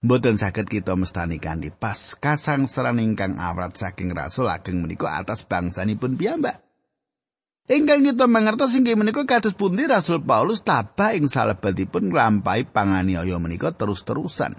Mboten 0.00 0.40
saged 0.40 0.64
kita 0.64 0.96
mestani 0.96 1.36
kanthi 1.36 1.68
pas 1.68 2.16
kasangsaran 2.16 2.96
ingkang 3.04 3.36
awrat 3.36 3.76
saking 3.76 4.08
rasul 4.16 4.48
ageng 4.48 4.80
menika 4.80 5.12
atas 5.12 5.44
bangsanipun 5.44 6.16
piyambak. 6.16 6.64
Ingkang 7.68 8.08
kita 8.08 8.24
mangertos 8.24 8.72
inggih 8.80 8.96
menika 8.96 9.28
kados 9.28 9.52
pundi 9.52 9.84
Rasul 9.84 10.24
Paulus 10.24 10.64
tabah 10.64 11.12
ing 11.12 11.28
salebetipun 11.28 12.10
nglampahi 12.10 12.66
panganiaya 12.72 13.36
menika 13.36 13.76
terus-terusan. 13.76 14.56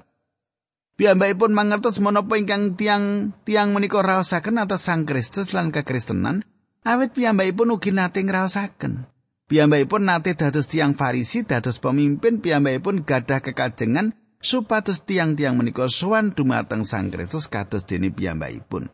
Piyambakipun 0.96 1.58
mangertos 1.58 1.98
menapa 1.98 2.38
ingkang 2.38 2.78
tiang 2.78 3.34
tiang 3.42 3.74
menika 3.74 4.06
raosaken 4.06 4.62
atas 4.62 4.86
Sang 4.86 5.10
Kristus 5.10 5.58
lan 5.58 5.74
kekristenan, 5.74 6.46
awit 6.86 7.18
piyambakipun 7.18 7.74
ugi 7.74 7.90
nate 7.90 8.22
ngraosaken. 8.22 9.10
Piyambakipun 9.50 10.06
nate 10.06 10.38
dados 10.38 10.70
tiang 10.70 10.94
Farisi, 10.94 11.44
dados 11.44 11.82
pemimpin, 11.82 12.40
piyambakipun 12.40 13.04
gadah 13.04 13.42
kekajengan 13.42 14.21
supados 14.42 15.06
tiang-tiang 15.06 15.56
menika 15.56 15.86
sowan 15.88 16.34
dumateng 16.34 16.84
Sang 16.84 17.14
Kristus 17.14 17.48
kados 17.48 17.86
dene 17.86 18.10
piyambakipun. 18.10 18.90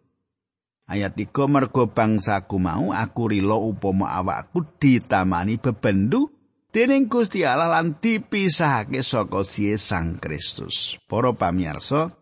Ayat 0.88 1.20
3 1.20 1.32
mergo 1.52 1.92
bangsaku 1.92 2.60
mau 2.60 2.96
aku 2.96 3.36
rila 3.36 3.60
upama 3.60 4.08
awakku 4.08 4.64
ditamani 4.80 5.60
bebendu 5.60 6.32
dening 6.72 7.12
Gusti 7.12 7.44
Allah 7.44 7.68
lan 7.68 8.00
dipisahake 8.00 9.04
saka 9.04 9.44
siye 9.44 9.76
Sang 9.76 10.16
Kristus. 10.16 10.96
Para 11.12 11.36
pamirsa, 11.36 12.16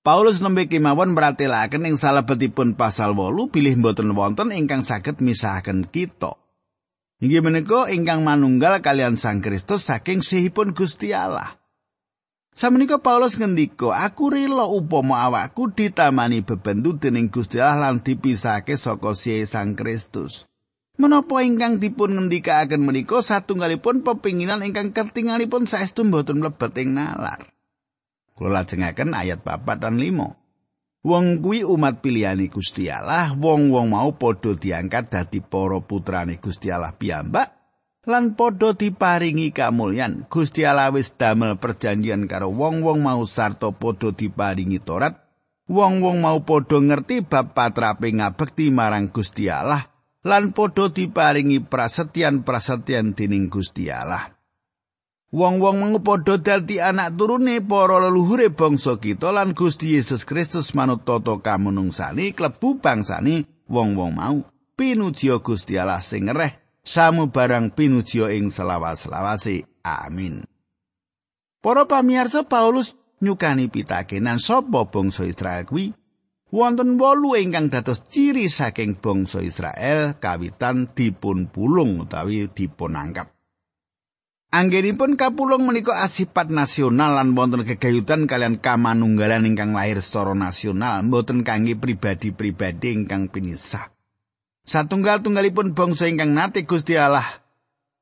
Paulus 0.00 0.40
nembe 0.40 0.64
kemawon 0.64 1.12
meratelaken 1.12 1.84
ing 1.84 2.00
salebetipun 2.00 2.72
pasal 2.74 3.12
8 3.12 3.52
bilih 3.52 3.78
mboten 3.78 4.16
wonten 4.16 4.48
ingkang 4.48 4.80
saged 4.80 5.20
misahaken 5.20 5.86
kita. 5.86 6.40
Inggih 7.20 7.44
menika 7.44 7.84
ingkang 7.92 8.24
manunggal 8.24 8.80
kalian 8.80 9.20
Sang 9.20 9.44
Kristus 9.44 9.84
saking 9.84 10.24
sihipun 10.24 10.72
Gusti 10.72 11.12
Allah. 11.12 11.59
Samenika 12.50 12.98
Paulus 12.98 13.38
ngendika, 13.38 13.94
"Aku 13.94 14.34
rela 14.34 14.66
upama 14.66 15.22
awakku 15.22 15.70
ditamani 15.70 16.42
bebendu 16.42 16.98
dening 16.98 17.30
Gusti 17.30 17.62
Allah 17.62 17.94
lan 17.94 18.02
dipisake 18.02 18.74
saka 18.74 19.14
Siye 19.14 19.46
Sang 19.46 19.78
Kristus." 19.78 20.50
Menapa 21.00 21.40
ingkang 21.46 21.80
dipun 21.80 22.12
ngendikaaken 22.12 22.84
menika 22.84 23.24
satunggalipun 23.24 24.04
pepinginan 24.04 24.60
ingkang 24.60 24.92
ketingalipun 24.92 25.64
saestu 25.64 26.04
mboten 26.04 26.44
mlebet 26.44 26.76
ing 26.76 26.92
nalar. 26.92 27.40
Kula 28.36 28.60
lajengaken 28.60 29.16
ayat 29.16 29.40
4 29.40 29.80
dan 29.80 29.96
5. 29.96 30.36
Wong 31.00 31.40
kuwi 31.40 31.64
umat 31.64 32.04
pilihane 32.04 32.52
Gusti 32.52 32.92
Allah, 32.92 33.32
wong-wong 33.32 33.96
mau 33.96 34.12
padha 34.12 34.52
diangkat 34.52 35.08
dadi 35.08 35.40
para 35.40 35.80
putrane 35.80 36.36
Gusti 36.36 36.68
Allah 36.68 36.92
piyambak 36.92 37.59
lan 38.08 38.32
padha 38.32 38.72
diparingi 38.72 39.52
kamulyan 39.52 40.24
Gusti 40.32 40.64
Allah 40.64 40.88
wis 40.88 41.12
damel 41.20 41.60
perjanjian 41.60 42.24
karo 42.24 42.48
wong-wong 42.48 43.04
mau 43.04 43.28
sarta 43.28 43.68
padha 43.76 44.12
diparingi 44.12 44.80
Torat. 44.80 45.20
Wong-wong 45.70 46.24
mau 46.24 46.40
padha 46.42 46.80
ngerti 46.80 47.22
bab 47.22 47.52
patrape 47.52 48.10
ngabekti 48.10 48.72
marang 48.72 49.12
Gusti 49.12 49.52
Allah 49.52 49.84
lan 50.24 50.56
padha 50.56 50.88
diparingi 50.88 51.60
prasetyan-prasetyan 51.60 53.12
dening 53.12 53.52
Gusti 53.52 53.92
Allah. 53.92 54.32
Wong-wong 55.30 55.76
mau 55.78 56.00
padha 56.00 56.40
dadi 56.40 56.82
anak 56.82 57.14
turune 57.20 57.60
para 57.62 58.00
leluhure 58.00 58.50
bangsa 58.50 58.96
kita 58.96 59.30
lan 59.30 59.52
Gusti 59.52 59.94
Yesus 59.94 60.24
Kristus 60.24 60.72
manut 60.72 61.04
tata 61.04 61.36
kamunungsani 61.38 62.32
klebu 62.32 62.80
bangsane 62.80 63.44
wong-wong 63.68 64.12
mau. 64.16 64.40
Pinuji 64.74 65.28
Gusti 65.44 65.76
Allah 65.76 66.00
sing 66.00 66.32
ngereh 66.32 66.59
samu 66.84 67.28
barang 67.28 67.72
ing 67.76 68.48
selawas-selawase. 68.48 69.64
Amin. 69.80 70.44
Para 71.60 71.84
pamirsa 71.84 72.44
Paulus 72.44 72.96
nyukani 73.20 73.68
pitakenan 73.68 74.40
sapa 74.40 74.88
bangsa 74.88 75.28
Israel 75.28 75.68
kuwi 75.68 75.92
wonten 76.48 76.96
wolu 76.96 77.36
ingkang 77.36 77.68
dados 77.68 78.02
ciri 78.08 78.48
saking 78.48 78.96
bangsa 78.96 79.44
Israel 79.44 80.16
kawitan 80.16 80.88
dipun 80.96 81.52
pulung 81.52 82.08
utawi 82.08 82.48
dipun 82.48 82.96
angkat. 82.96 83.28
Anggenipun 84.50 85.14
kapulung 85.14 85.62
menika 85.62 86.02
asipat 86.02 86.50
nasional 86.50 87.14
lan 87.14 87.38
wonten 87.38 87.62
kegayutan 87.62 88.26
kalian 88.26 88.58
kamanunggalan 88.58 89.46
ingkang 89.46 89.78
lahir 89.78 90.02
secara 90.02 90.34
nasional 90.34 91.06
mboten 91.06 91.46
kangge 91.46 91.78
pribadi-pribadi 91.78 92.98
ingkang 92.98 93.30
pinisah. 93.30 93.94
Satunggal-tunggalipun 94.70 95.74
bangsa 95.74 96.06
ingkang 96.06 96.30
nate 96.30 96.62
Gusti 96.62 96.94
Allah 96.94 97.26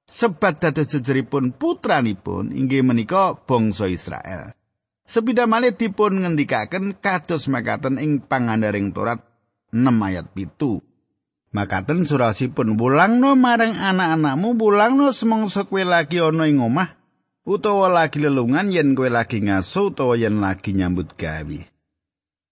sebat 0.05 0.61
dados 0.61 0.93
jejeripun 0.93 1.57
putranipun 1.57 2.53
inggih 2.53 2.85
menika 2.85 3.33
bangsa 3.41 3.89
Israel. 3.89 4.53
Sepida 5.09 5.49
malih 5.49 5.73
dipun 5.73 6.21
ngendikaken 6.21 7.01
kados 7.01 7.49
makaten 7.49 7.97
ing 7.97 8.21
pangandaring 8.21 8.93
Torat 8.93 9.25
6 9.73 9.81
ayat 9.81 10.29
pitu. 10.37 10.85
Makaten 11.57 12.05
surasipun 12.05 12.77
wulangno 12.77 13.33
marang 13.33 13.73
anak-anakmu 13.73 14.53
wulangno 14.61 15.09
semangsa 15.09 15.65
kowe 15.65 15.81
lagi 15.81 16.21
ana 16.21 16.53
ing 16.53 16.61
omah 16.61 16.93
utawa 17.49 17.89
lagi 17.89 18.21
lelungan 18.21 18.69
yen 18.69 18.93
kowe 18.93 19.09
lagi 19.09 19.41
ngaso 19.41 19.89
utawa 19.89 20.21
yen 20.21 20.45
lagi 20.45 20.77
nyambut 20.77 21.17
gawe. 21.17 21.78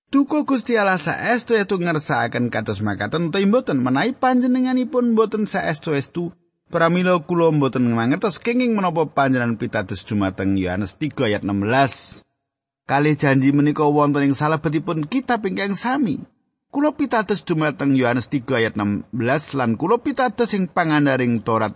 Duka 0.07 0.47
Gusti 0.47 0.79
Allah 0.79 1.03
saestu 1.03 1.59
etu 1.59 1.83
ngersakaken 1.83 2.47
kados 2.47 2.79
makaten 2.79 3.27
utawi 3.27 3.43
mboten 3.51 3.83
menawi 3.83 4.15
panjenenganipun 4.15 5.19
mboten 5.19 5.51
saestu 5.51 5.99
estu. 5.99 6.31
Pramila 6.71 7.19
kula 7.27 7.51
mboten 7.51 7.91
mangertos 7.91 8.39
kenging 8.39 8.79
menapa 8.79 9.11
panjenengan 9.11 9.59
pitados 9.59 10.07
dumateng 10.07 10.55
Yohanes 10.55 10.95
3 11.03 11.11
ayat 11.27 11.43
16 11.43 12.23
Kali 12.87 13.19
janji 13.19 13.51
menika 13.51 13.83
wonten 13.83 14.31
ing 14.31 14.39
salebetipun 14.39 15.11
kitab 15.11 15.43
ingkang 15.43 15.75
sami. 15.75 16.23
Kula 16.71 16.95
pitados 16.95 17.43
dumateng 17.43 17.99
Yohanes 17.99 18.31
3 18.31 18.47
ayat 18.63 18.79
16 18.79 19.11
lan 19.59 19.75
kula 19.75 19.99
pitados 20.07 20.55
ing 20.55 20.71
pangandaring 20.71 21.43
Torat 21.43 21.75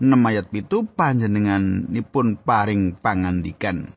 6 0.00 0.16
ayat 0.24 0.48
pitu 0.48 0.88
panjenenganipun 0.96 2.40
paring 2.40 2.96
pangandikan. 2.96 3.92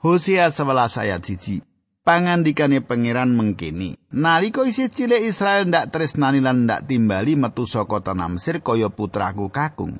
Hosea 0.00 0.48
11 0.48 1.04
ayat 1.04 1.20
1 1.20 1.73
pangandikane 2.04 2.84
pangeran 2.84 3.32
mengkini 3.32 3.96
nalika 4.12 4.62
isih 4.62 4.92
cilik 4.92 5.24
Israel 5.24 5.66
ndak 5.66 5.90
tresnani 5.90 6.44
lan 6.44 6.68
ndak 6.68 6.84
timbali 6.86 7.34
metu 7.34 7.64
saka 7.64 8.04
tanah 8.04 8.36
Mesir 8.36 8.60
kaya 8.60 8.92
putraku 8.92 9.48
kakung 9.48 9.98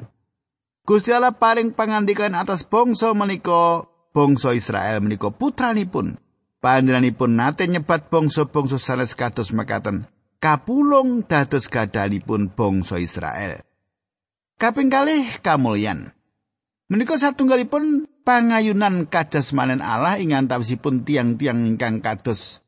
Gusti 0.84 1.16
Allah 1.16 1.32
paring 1.32 1.72
pangandikan 1.72 2.36
atas 2.36 2.68
bangsa 2.68 3.16
menika 3.16 3.88
bangsa 4.12 4.52
Israel 4.52 5.00
menika 5.00 5.32
putranipun 5.32 6.20
panjenenganipun 6.60 7.40
nate 7.40 7.64
nyebat 7.64 8.12
bangsa-bangsa 8.12 8.76
sanes 8.76 9.16
kados 9.16 9.56
mekaten 9.56 10.04
kapulung 10.44 11.24
dados 11.24 11.72
gadhanipun 11.72 12.52
bangsa 12.52 13.00
Israel. 13.00 13.64
Kaping 14.60 14.92
kalih 14.92 15.40
kamulyan. 15.40 16.12
Menika 16.92 17.16
satunggalipun 17.16 18.04
pangayunan 18.24 19.06
kajasmanen 19.06 19.84
Allah 19.84 20.16
ing 20.18 20.32
antawisipun 20.32 21.04
tiang-tiang 21.04 21.68
ingkang 21.68 22.00
kados 22.00 22.64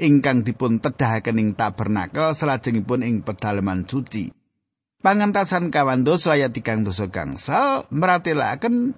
ingkang 0.00 0.46
dipun 0.46 0.80
tedahaken 0.80 1.36
ing 1.36 1.48
tabernakel 1.58 2.32
salajengipun 2.32 3.04
ing 3.04 3.20
pedalaman 3.20 3.84
suci. 3.84 4.32
Pangentasan 5.00 5.72
kawandosa 5.72 6.36
ayat 6.36 6.52
tigang 6.56 6.84
dosa 6.84 7.08
gangsal 7.08 7.88
meratelaken 7.88 8.96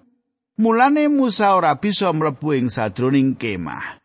mulane 0.58 1.06
Musa 1.06 1.54
ora 1.54 1.78
bisa 1.78 2.10
mlebu 2.10 2.54
ing 2.54 2.66
sajroning 2.70 3.34
kemah. 3.38 4.02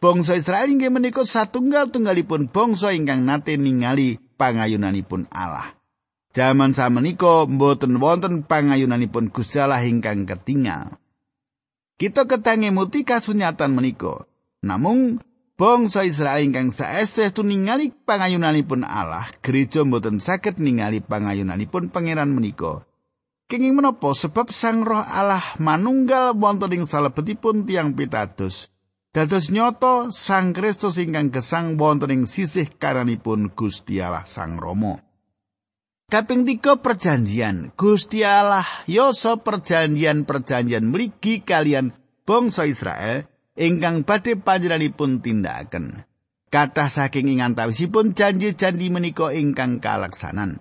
Bangsa 0.00 0.32
Israel 0.32 0.72
inggih 0.72 0.88
menika 0.88 1.28
satunggal-tunggalipun 1.28 2.48
bangsa 2.48 2.96
ingkang 2.96 3.28
nate 3.28 3.60
ningali 3.60 4.16
pangayunanipun 4.40 5.28
Allah. 5.28 5.76
Jaman 6.32 6.72
samenika 6.72 7.44
mboten 7.44 8.00
wonten 8.00 8.48
pangayunanipun 8.48 9.28
Gusti 9.28 9.60
Allah 9.60 9.84
ingkang 9.84 10.24
ketingal. 10.24 10.96
Kita 12.00 12.24
ketangi 12.24 12.72
muti 12.72 13.04
kasunyatan 13.04 13.76
menika. 13.76 14.24
Namung 14.64 15.20
bangsa 15.60 16.00
Israel 16.08 16.40
ingkang 16.40 16.72
saestu-estu 16.72 17.44
ningali 17.44 17.92
pangayunanipun 17.92 18.88
Allah, 18.88 19.28
gereja 19.44 19.84
mboten 19.84 20.16
saged 20.16 20.56
ningali 20.64 21.04
pangayunanipun 21.04 21.92
pangeran 21.92 22.32
menika. 22.32 22.88
Kenging 23.52 23.76
menapa 23.76 24.16
sebab 24.16 24.48
Sang 24.48 24.80
Roh 24.80 25.04
Allah 25.04 25.44
manunggal 25.60 26.32
wonten 26.40 26.72
ing 26.72 26.88
salebetipun 26.88 27.68
tiang 27.68 27.92
pitados. 27.92 28.72
Dados 29.12 29.52
nyoto 29.52 30.08
Sang 30.08 30.56
Kristus 30.56 30.96
ingkang 30.96 31.28
gesang 31.28 31.76
wonten 31.76 32.08
ing 32.08 32.24
sisih 32.24 32.64
karanipun 32.80 33.52
Gusti 33.52 34.00
Allah 34.00 34.24
Sang 34.24 34.56
Rama. 34.56 35.09
Kaping 36.10 36.42
tiga 36.42 36.74
perjanjian 36.74 37.70
Gusti 37.78 38.26
Allah 38.26 38.66
yoso 38.90 39.46
perjanjian-perjanjian 39.46 40.90
mligi 40.90 41.46
kalian 41.46 41.94
bangsa 42.26 42.66
Israel 42.66 43.30
ingkang 43.54 44.02
badhe 44.02 44.34
panjenenganipun 44.34 45.22
tindakaken. 45.22 46.02
Kathah 46.50 46.90
saking 46.90 47.30
ing 47.30 47.46
antawisipun 47.46 48.18
janji-janji 48.18 48.90
menika 48.90 49.30
ingkang 49.30 49.78
kalaksanan. 49.78 50.58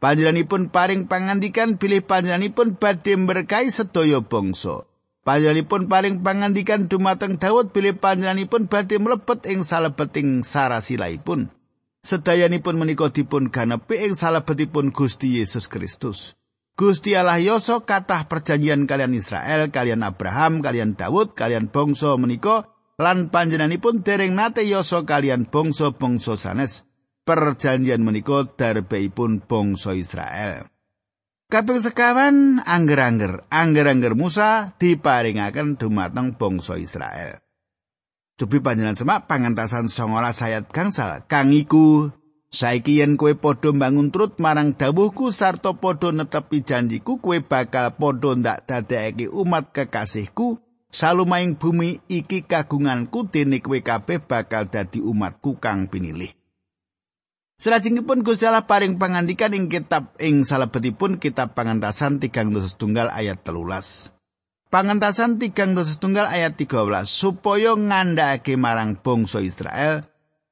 Panjenenganipun 0.00 0.72
paring 0.72 1.04
pangandikan 1.04 1.76
bilih 1.76 2.00
panjenenganipun 2.08 2.80
badhe 2.80 3.12
berkahi 3.12 3.68
sedaya 3.68 4.24
bangsa. 4.24 4.88
Panjenenganipun 5.20 5.92
paring 5.92 6.24
pangandikan 6.24 6.88
dumateng 6.88 7.36
Daud 7.36 7.76
bilih 7.76 7.92
panjenenganipun 8.00 8.72
badhe 8.72 8.96
mlebet 8.96 9.52
ing 9.52 9.68
salebeting 9.68 10.48
sarasilaipun. 10.48 11.57
Sedayanipun 12.08 12.80
menika 12.80 13.12
dipun 13.12 13.52
ganepi 13.52 14.00
ing 14.00 14.16
salebetipun 14.16 14.96
Gusti 14.96 15.44
Yesus 15.44 15.68
Kristus. 15.68 16.40
Gusti 16.72 17.12
Allah 17.12 17.36
Yoso 17.36 17.84
kathah 17.84 18.24
perjanjian 18.24 18.88
kalian 18.88 19.12
Israel, 19.12 19.68
kalian 19.68 20.00
Abraham, 20.00 20.64
kalian 20.64 20.96
Daud, 20.96 21.36
kalian 21.36 21.68
bangsa 21.68 22.16
menika 22.16 22.72
lan 22.96 23.28
panjenenganipun 23.28 24.00
dereng 24.00 24.32
nate 24.32 24.64
Yoso 24.64 25.04
kalian 25.04 25.52
bangsa-bangsa 25.52 26.40
sanes. 26.40 26.88
Perjanjian 27.28 28.00
menika 28.00 28.48
darbeipun 28.56 29.44
bangsa 29.44 29.92
Israel. 29.92 30.64
Kaping 31.52 31.84
sekawan 31.84 32.64
angger-angger, 32.64 33.44
angger-angger 33.52 34.16
Musa 34.16 34.72
diparingaken 34.80 35.76
dumateng 35.76 36.40
bangsa 36.40 36.80
Israel. 36.80 37.36
Cobi 38.38 38.62
panjenengan 38.62 38.94
semak 38.94 39.26
pangentasan 39.26 39.90
19 39.90 40.14
ayat 40.46 40.70
gangsal. 40.70 41.26
Kang 41.26 41.50
iku 41.50 42.14
saiki 42.54 43.02
yen 43.02 43.18
kowe 43.18 43.34
padha 43.34 43.74
mbangun 43.74 44.14
trut 44.14 44.38
marang 44.38 44.78
dawuhku 44.78 45.34
sarta 45.34 45.74
padha 45.74 46.14
netepi 46.14 46.62
janjiku 46.62 47.18
kowe 47.18 47.34
bakal 47.42 47.98
padha 47.98 48.38
ndak 48.38 48.62
dadekake 48.70 49.26
umat 49.26 49.74
kekasihku 49.74 50.62
salumaing 50.86 51.58
bumi 51.58 51.98
iki 52.06 52.46
kagunganku 52.46 53.26
dene 53.26 53.58
kowe 53.58 53.82
kabeh 53.82 54.22
bakal 54.22 54.70
dadi 54.70 55.02
umatku 55.02 55.58
kang 55.58 55.90
pinilih. 55.90 56.30
Salajengipun 57.58 58.22
Gusti 58.22 58.46
Allah 58.46 58.70
paring 58.70 59.02
pangandikan 59.02 59.50
ing 59.50 59.66
kitab 59.66 60.14
ing 60.22 60.46
salebetipun 60.46 61.18
kitab 61.18 61.58
pangantasan 61.58 62.22
tigang 62.22 62.54
dosa 62.54 62.70
tunggal 62.78 63.10
ayat 63.10 63.42
telulas. 63.42 64.14
Pangantasan 64.68 65.40
tigang 65.40 65.72
dosa 65.72 65.96
tunggal 65.96 66.28
ayat 66.28 66.60
13 66.60 67.08
supaya 67.08 67.72
ngandhake 67.72 68.60
marang 68.60 69.00
bangsa 69.00 69.40
Israel 69.40 70.04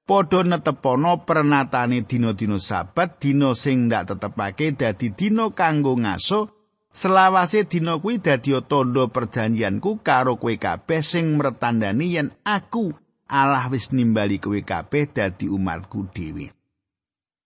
padha 0.09 0.41
netepono 0.41 1.29
pernatane 1.29 2.01
dina-dina 2.09 2.57
sabat 2.57 3.21
dina 3.21 3.53
sing 3.53 3.93
ndak 3.93 4.17
tetepake 4.17 4.73
dadi 4.73 5.13
dina 5.13 5.53
kanggo 5.53 6.01
ngaso 6.01 6.49
selawase 6.97 7.69
dina 7.69 8.01
kuwi 8.01 8.25
dadi 8.25 8.57
tandha 8.65 9.05
perjanjianku 9.13 10.01
karo 10.01 10.41
kowe 10.41 10.55
kabeh 10.57 11.05
sing 11.05 11.37
mretandani 11.37 12.17
yen 12.17 12.33
aku 12.41 12.97
Allah 13.29 13.69
wis 13.69 13.93
nimbali 13.93 14.41
kowe 14.41 14.57
kabeh 14.57 15.13
dadi 15.13 15.45
umatku 15.51 16.09
dhewe. 16.15 16.57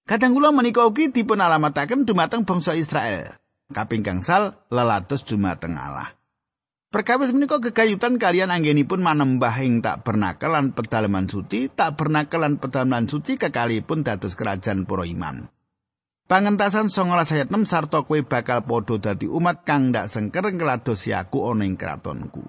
Kadang 0.07 0.39
kula 0.39 0.55
menika 0.55 0.87
ugi 0.87 1.11
dipun 1.11 1.43
alamataken 1.43 2.07
dumateng 2.07 2.47
bangsa 2.47 2.79
Israel. 2.79 3.35
Kaping 3.75 4.07
gangsal 4.07 4.55
lelados 4.71 5.27
dumateng 5.27 5.75
Allah. 5.75 6.20
Perkawis 6.91 7.31
menika 7.31 7.63
gegayutan 7.63 8.19
kalian 8.19 8.51
anggenipun 8.51 8.99
manembah 8.99 9.55
ing 9.63 9.79
tak 9.79 10.03
bernakalan 10.03 10.75
pedalaman 10.75 11.31
suci, 11.31 11.71
tak 11.71 11.95
bernakalan 11.95 12.59
pedalaman 12.59 13.07
suci 13.07 13.39
kekalipun 13.39 14.03
dados 14.03 14.35
kerajaan 14.35 14.91
para 14.91 15.07
iman. 15.07 15.47
Pangentasan 16.27 16.91
19 16.91 17.15
ayat 17.15 17.47
6 17.47 17.71
sarta 17.71 18.03
kowe 18.03 18.19
bakal 18.27 18.67
padha 18.67 18.99
dadi 18.99 19.31
umat 19.31 19.63
kang 19.63 19.95
ndak 19.95 20.11
sengker 20.11 20.51
ngladosi 20.51 21.15
aku 21.15 21.47
ana 21.47 21.63
ing 21.63 21.79
kratonku. 21.79 22.43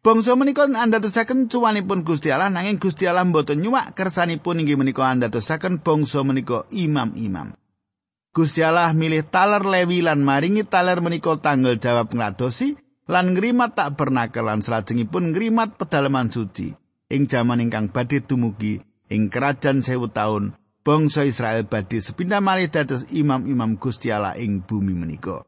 Bangsa 0.00 0.32
menika 0.32 0.64
andadosaken 0.64 1.52
cuwanipun 1.52 2.08
Gusti 2.08 2.32
Allah 2.32 2.48
nanging 2.48 2.80
Gusti 2.80 3.04
Allah 3.04 3.28
mboten 3.28 3.60
nyuwak 3.60 3.92
kersanipun 3.92 4.64
inggih 4.64 4.80
menika 4.80 5.04
andadosaken 5.04 5.84
bangsa 5.84 6.24
menika 6.24 6.64
imam-imam. 6.72 7.52
Gusti 8.32 8.64
Allah 8.64 8.96
milih 8.96 9.28
taler 9.28 9.60
Lewi 9.60 10.00
lan 10.00 10.24
maringi 10.24 10.64
taler 10.64 11.04
menika 11.04 11.36
tanggal 11.36 11.76
jawab 11.76 12.16
ngladosi 12.16 12.80
lan 13.10 13.34
ngrimat 13.34 13.74
tak 13.74 13.98
bernakalan 13.98 14.62
salajengipun 14.62 15.34
ngrimat 15.34 15.74
pedalaman 15.74 16.30
suci 16.30 16.70
ing 17.10 17.26
jaman 17.26 17.58
ingkang 17.58 17.90
badhe 17.90 18.22
dumugi 18.22 18.78
ing 19.10 19.26
kerajaan 19.26 19.82
sewu 19.82 20.06
taun 20.14 20.54
bangsa 20.86 21.26
Israel 21.26 21.66
badhe 21.66 21.98
sepindah 21.98 22.38
malih 22.38 22.70
dados 22.70 23.10
imam-imam 23.10 23.74
Gusti 23.82 24.14
Allah 24.14 24.38
ing 24.38 24.62
bumi 24.62 24.94
menika. 24.94 25.42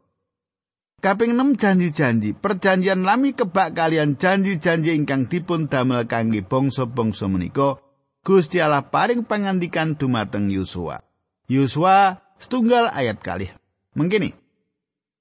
Kaping 1.03 1.35
6 1.35 1.59
janji-janji, 1.59 2.31
perjanjian 2.31 3.03
lami 3.03 3.35
kebak 3.35 3.75
kalian 3.75 4.15
janji-janji 4.15 4.95
ingkang 4.95 5.27
dipun 5.27 5.67
damel 5.67 6.07
kangge 6.07 6.47
bangsa-bangsa 6.47 7.27
menika, 7.27 7.83
Gusti 8.23 8.63
Allah 8.63 8.87
paring 8.87 9.27
pangandikan 9.27 9.99
dumateng 9.99 10.47
Yosua. 10.47 11.03
Yosua 11.51 12.23
setunggal 12.39 12.87
ayat 12.95 13.19
kalih. 13.19 13.51
Mengkini, 13.99 14.31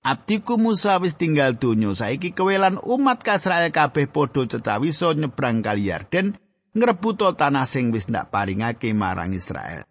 Abdiku 0.01 0.57
Musa 0.57 0.97
wis 0.97 1.13
tinggal 1.13 1.61
donya 1.61 1.93
saiki 1.93 2.33
kewelan 2.33 2.81
umat 2.81 3.21
Israel 3.21 3.69
kabeh 3.69 4.09
padha 4.09 4.49
cecawisa 4.49 5.13
nyebrang 5.13 5.61
kali 5.61 5.93
Yarden 5.93 6.41
ngrebut 6.73 7.21
tanah 7.37 7.69
sing 7.69 7.93
wis 7.93 8.09
ndak 8.09 8.33
paringake 8.33 8.89
marang 8.97 9.37
Israel. 9.37 9.85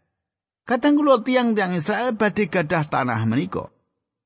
Kadang 0.67 0.99
kula 0.99 1.23
tiang-tiang 1.23 1.79
Israel 1.79 2.19
badhe 2.19 2.51
gadah 2.51 2.91
tanah 2.91 3.23
menika. 3.23 3.71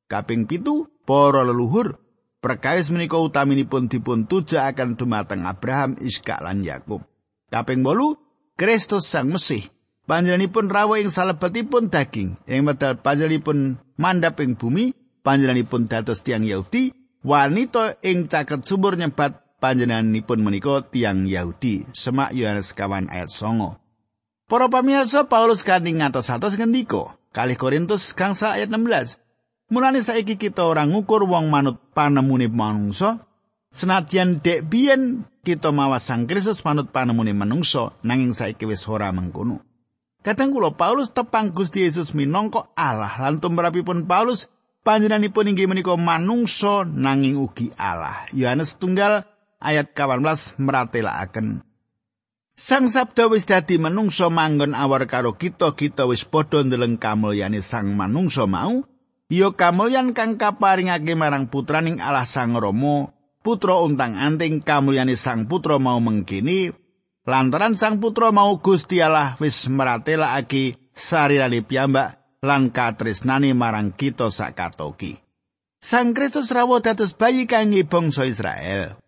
Kaping 0.08 0.48
pitu 0.48 0.88
para 1.04 1.44
leluhur 1.44 2.00
perkawis 2.40 2.88
menika 2.88 3.20
utaminipun 3.20 3.92
dipun 3.92 4.24
tujuaken 4.24 4.96
dumateng 4.96 5.44
Abraham, 5.44 6.00
Iskak 6.00 6.40
lan 6.40 6.64
Yakub. 6.64 7.04
Kaping 7.52 7.84
8 7.84 8.56
Kristus 8.56 9.04
Sang 9.04 9.28
Mesih 9.28 9.68
panjenenganipun 10.08 10.72
rawuh 10.72 10.96
ing 10.96 11.12
salebetipun 11.12 11.92
daging 11.92 12.40
ing 12.48 12.60
medal 12.64 12.96
panjenenganipun 12.96 13.76
mandhap 14.00 14.40
ing 14.40 14.56
bumi 14.56 15.03
panjenenganipun 15.24 15.88
dados 15.88 16.20
tiang 16.20 16.44
Yahudi 16.44 16.92
wanita 17.24 17.98
ing 18.04 18.28
caket 18.28 18.68
sumur 18.68 19.00
nyebat 19.00 19.58
panjenenganipun 19.58 20.44
menika 20.44 20.84
tiang 20.84 21.24
Yahudi 21.24 21.88
semak 21.96 22.36
Yohanes 22.36 22.76
kawan 22.76 23.08
ayat 23.08 23.32
songo 23.32 23.80
Para 24.44 24.68
pamirsa 24.68 25.24
Paulus 25.24 25.64
kanthi 25.64 25.96
ngatos-atos 25.96 26.60
ngendika 26.60 27.16
kalih 27.32 27.56
Korintus 27.56 28.12
gangsa 28.12 28.52
ayat 28.60 28.68
16 28.68 29.24
Mulane 29.72 30.04
saiki 30.04 30.36
kita 30.36 30.68
ora 30.68 30.84
ngukur 30.84 31.24
wong 31.24 31.48
manut 31.48 31.80
panemune 31.96 32.52
manungsa, 32.52 33.24
senadyan 33.72 34.44
dek 34.44 34.68
biyen 34.68 35.24
kita 35.40 35.72
mawas 35.72 36.04
Sang 36.04 36.28
Kristus 36.28 36.60
manut 36.68 36.92
panemune 36.92 37.32
manungsa, 37.32 37.96
nanging 38.04 38.36
saiki 38.36 38.68
wis 38.68 38.84
ora 38.84 39.08
mengkono. 39.08 39.64
Kadang 40.20 40.52
kula 40.52 40.76
Paulus 40.76 41.12
tepang 41.12 41.52
Gusti 41.52 41.84
Yesus 41.84 42.12
minangka 42.12 42.68
Allah 42.76 43.12
lan 43.18 43.40
tumrapipun 43.40 44.04
Paulus 44.04 44.52
panjenenganipun 44.84 45.50
inggih 45.50 45.66
menika 45.66 45.96
manungsa 45.96 46.84
nanging 46.84 47.40
ugi 47.40 47.72
Allah. 47.80 48.28
Yohanes 48.36 48.76
tunggal 48.76 49.24
ayat 49.64 49.96
18 49.96 50.60
meratelaken 50.60 51.64
Sang 52.54 52.86
sabda 52.86 53.26
wis 53.26 53.50
dadi 53.50 53.82
manungsa 53.82 54.30
manggon 54.30 54.78
awar 54.78 55.10
karo 55.10 55.34
kita 55.34 55.74
kita 55.74 56.06
wis 56.06 56.22
padha 56.22 56.62
ndeleng 56.62 57.02
kamulyane 57.02 57.58
sang 57.58 57.98
manungsa 57.98 58.46
mau 58.46 58.86
ya 59.26 59.50
kamulyan 59.50 60.14
kang 60.14 60.38
kaparingake 60.38 61.18
marang 61.18 61.50
putraning 61.50 61.98
Allah 61.98 62.22
Sang 62.22 62.54
Rama 62.54 63.10
putra 63.42 63.82
untang 63.82 64.14
anting 64.14 64.62
kamulyane 64.62 65.18
sang 65.18 65.50
putra 65.50 65.82
mau 65.82 65.98
mengkini 65.98 66.70
lantaran 67.26 67.74
sang 67.74 67.98
putra 67.98 68.30
mau 68.30 68.62
Gusti 68.62 69.02
Allah 69.02 69.34
wis 69.42 69.66
meratelakake 69.66 70.78
sarirane 70.94 71.58
piyambak 71.66 72.23
lan 72.44 72.68
katresnane 72.68 73.56
marang 73.56 73.96
kita 73.96 74.28
sakatoki 74.28 75.16
Sang 75.80 76.12
Kristus 76.16 76.52
rawuh 76.52 76.80
dados 76.84 77.16
bayi 77.16 77.48
kangge 77.48 77.88
bangsa 77.88 78.28
Israel 78.28 79.00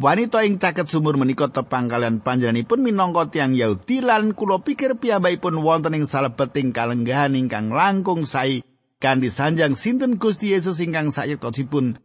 Wanita 0.00 0.48
ing 0.48 0.56
caket 0.56 0.88
sumur 0.88 1.20
menika 1.20 1.52
tepang 1.52 1.84
kalian 1.84 2.24
panjenenganipun 2.24 2.80
minangka 2.80 3.28
tiang 3.28 3.52
Yahudi 3.52 4.00
lan 4.00 4.32
kula 4.32 4.64
pikir 4.64 4.96
piyambakipun 4.96 5.60
wonten 5.60 5.92
ing 5.92 6.08
salebeting 6.08 6.72
kalenggahan 6.72 7.36
ingkang 7.36 7.68
langkung 7.68 8.24
sae 8.24 8.64
kanthi 8.96 9.28
sanjang 9.28 9.76
sinten 9.76 10.16
Gusti 10.16 10.56
Yesus 10.56 10.80
ingkang 10.80 11.12
sayektosipun 11.12 12.00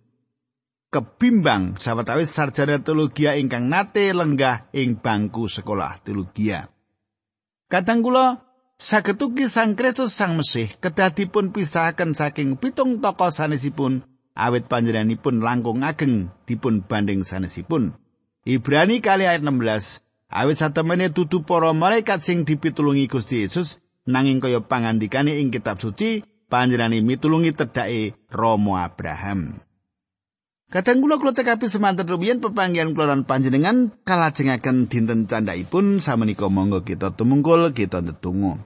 kebimbang 0.91 1.75
sawetawis 1.75 2.31
sarjana 2.31 2.83
teologi 2.83 3.27
ingkang 3.27 3.67
nate 3.71 4.11
lenggah 4.15 4.67
ing 4.71 4.99
bangku 4.99 5.47
sekolah 5.51 5.99
teologi. 6.03 6.55
Kadang 7.71 7.99
kula 7.99 8.39
saged 8.75 9.23
Sang 9.47 9.73
Kristus 9.79 10.11
Sang 10.11 10.35
Mesih 10.35 10.67
kedadipun 10.83 11.55
pisahaken 11.55 12.11
saking 12.11 12.59
pitung 12.59 12.99
tokoh 12.99 13.31
sanesipun 13.31 14.03
awit 14.35 14.67
panjenenganipun 14.67 15.39
langkung 15.39 15.81
ageng 15.81 16.27
dipun 16.43 16.83
banding 16.83 17.23
sanesipun. 17.23 17.95
Ibrani 18.45 19.01
kali 19.01 19.25
ayat 19.25 19.41
16, 19.41 20.03
awit 20.29 20.57
satemene 20.59 21.09
dudu 21.09 21.41
para 21.47 21.71
malaikat 21.71 22.21
sing 22.21 22.43
dipitulungi 22.43 23.07
Gusti 23.09 23.41
Yesus 23.47 23.79
nanging 24.05 24.43
kaya 24.43 24.61
pangandikane 24.61 25.39
ing 25.39 25.49
kitab 25.49 25.81
suci 25.81 26.21
panjenengane 26.51 27.01
mitulungi 27.01 27.55
tedhake 27.55 28.13
Rama 28.29 28.85
Abraham. 28.85 29.57
Kadang 30.75 30.99
kula 30.99 31.15
kula 31.15 31.31
cekapi 31.31 31.71
rumiyin 32.03 32.43
pepanggihan 32.43 32.91
kula 32.91 33.15
panjenengan 33.23 33.95
kalajengaken 34.03 34.91
dinten 34.91 35.23
candhaipun 35.23 36.03
samenika 36.03 36.51
monggo 36.51 36.83
kita 36.83 37.15
tumungkul 37.15 37.71
kita 37.71 38.03
ndedonga. 38.03 38.59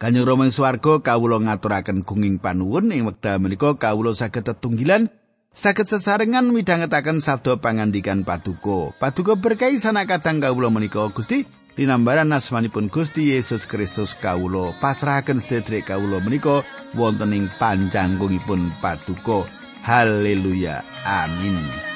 Kanjeng 0.00 0.24
Rama 0.24 0.48
swarga 0.48 1.04
kawula 1.04 1.44
ngaturaken 1.44 2.08
gunging 2.08 2.40
panuwun 2.40 2.88
ing 2.88 3.04
wekdal 3.04 3.36
menika 3.36 3.76
kawula 3.76 4.16
saged 4.16 4.48
tetunggilan 4.48 5.12
saged 5.52 5.92
sesarengan 5.92 6.48
midhangetaken 6.48 7.20
sabda 7.20 7.60
pangandikan 7.60 8.24
paduka. 8.24 8.96
Paduka 8.96 9.36
berkahi 9.36 9.76
sanak 9.76 10.08
kadang 10.08 10.40
kawula 10.40 10.72
menika 10.72 11.04
Gusti 11.12 11.44
linambaran 11.76 12.32
asmanipun 12.32 12.88
Gusti 12.88 13.36
Yesus 13.36 13.68
Kristus 13.68 14.16
kawula 14.16 14.72
pasrahaken 14.80 15.44
sedherek 15.44 15.92
kawula 15.92 16.24
menika 16.24 16.64
wonten 16.96 17.36
ing 17.36 17.52
panjanggungipun 17.60 18.72
paduka. 18.80 19.63
Haleluya. 19.84 20.80
Amin. 21.04 21.93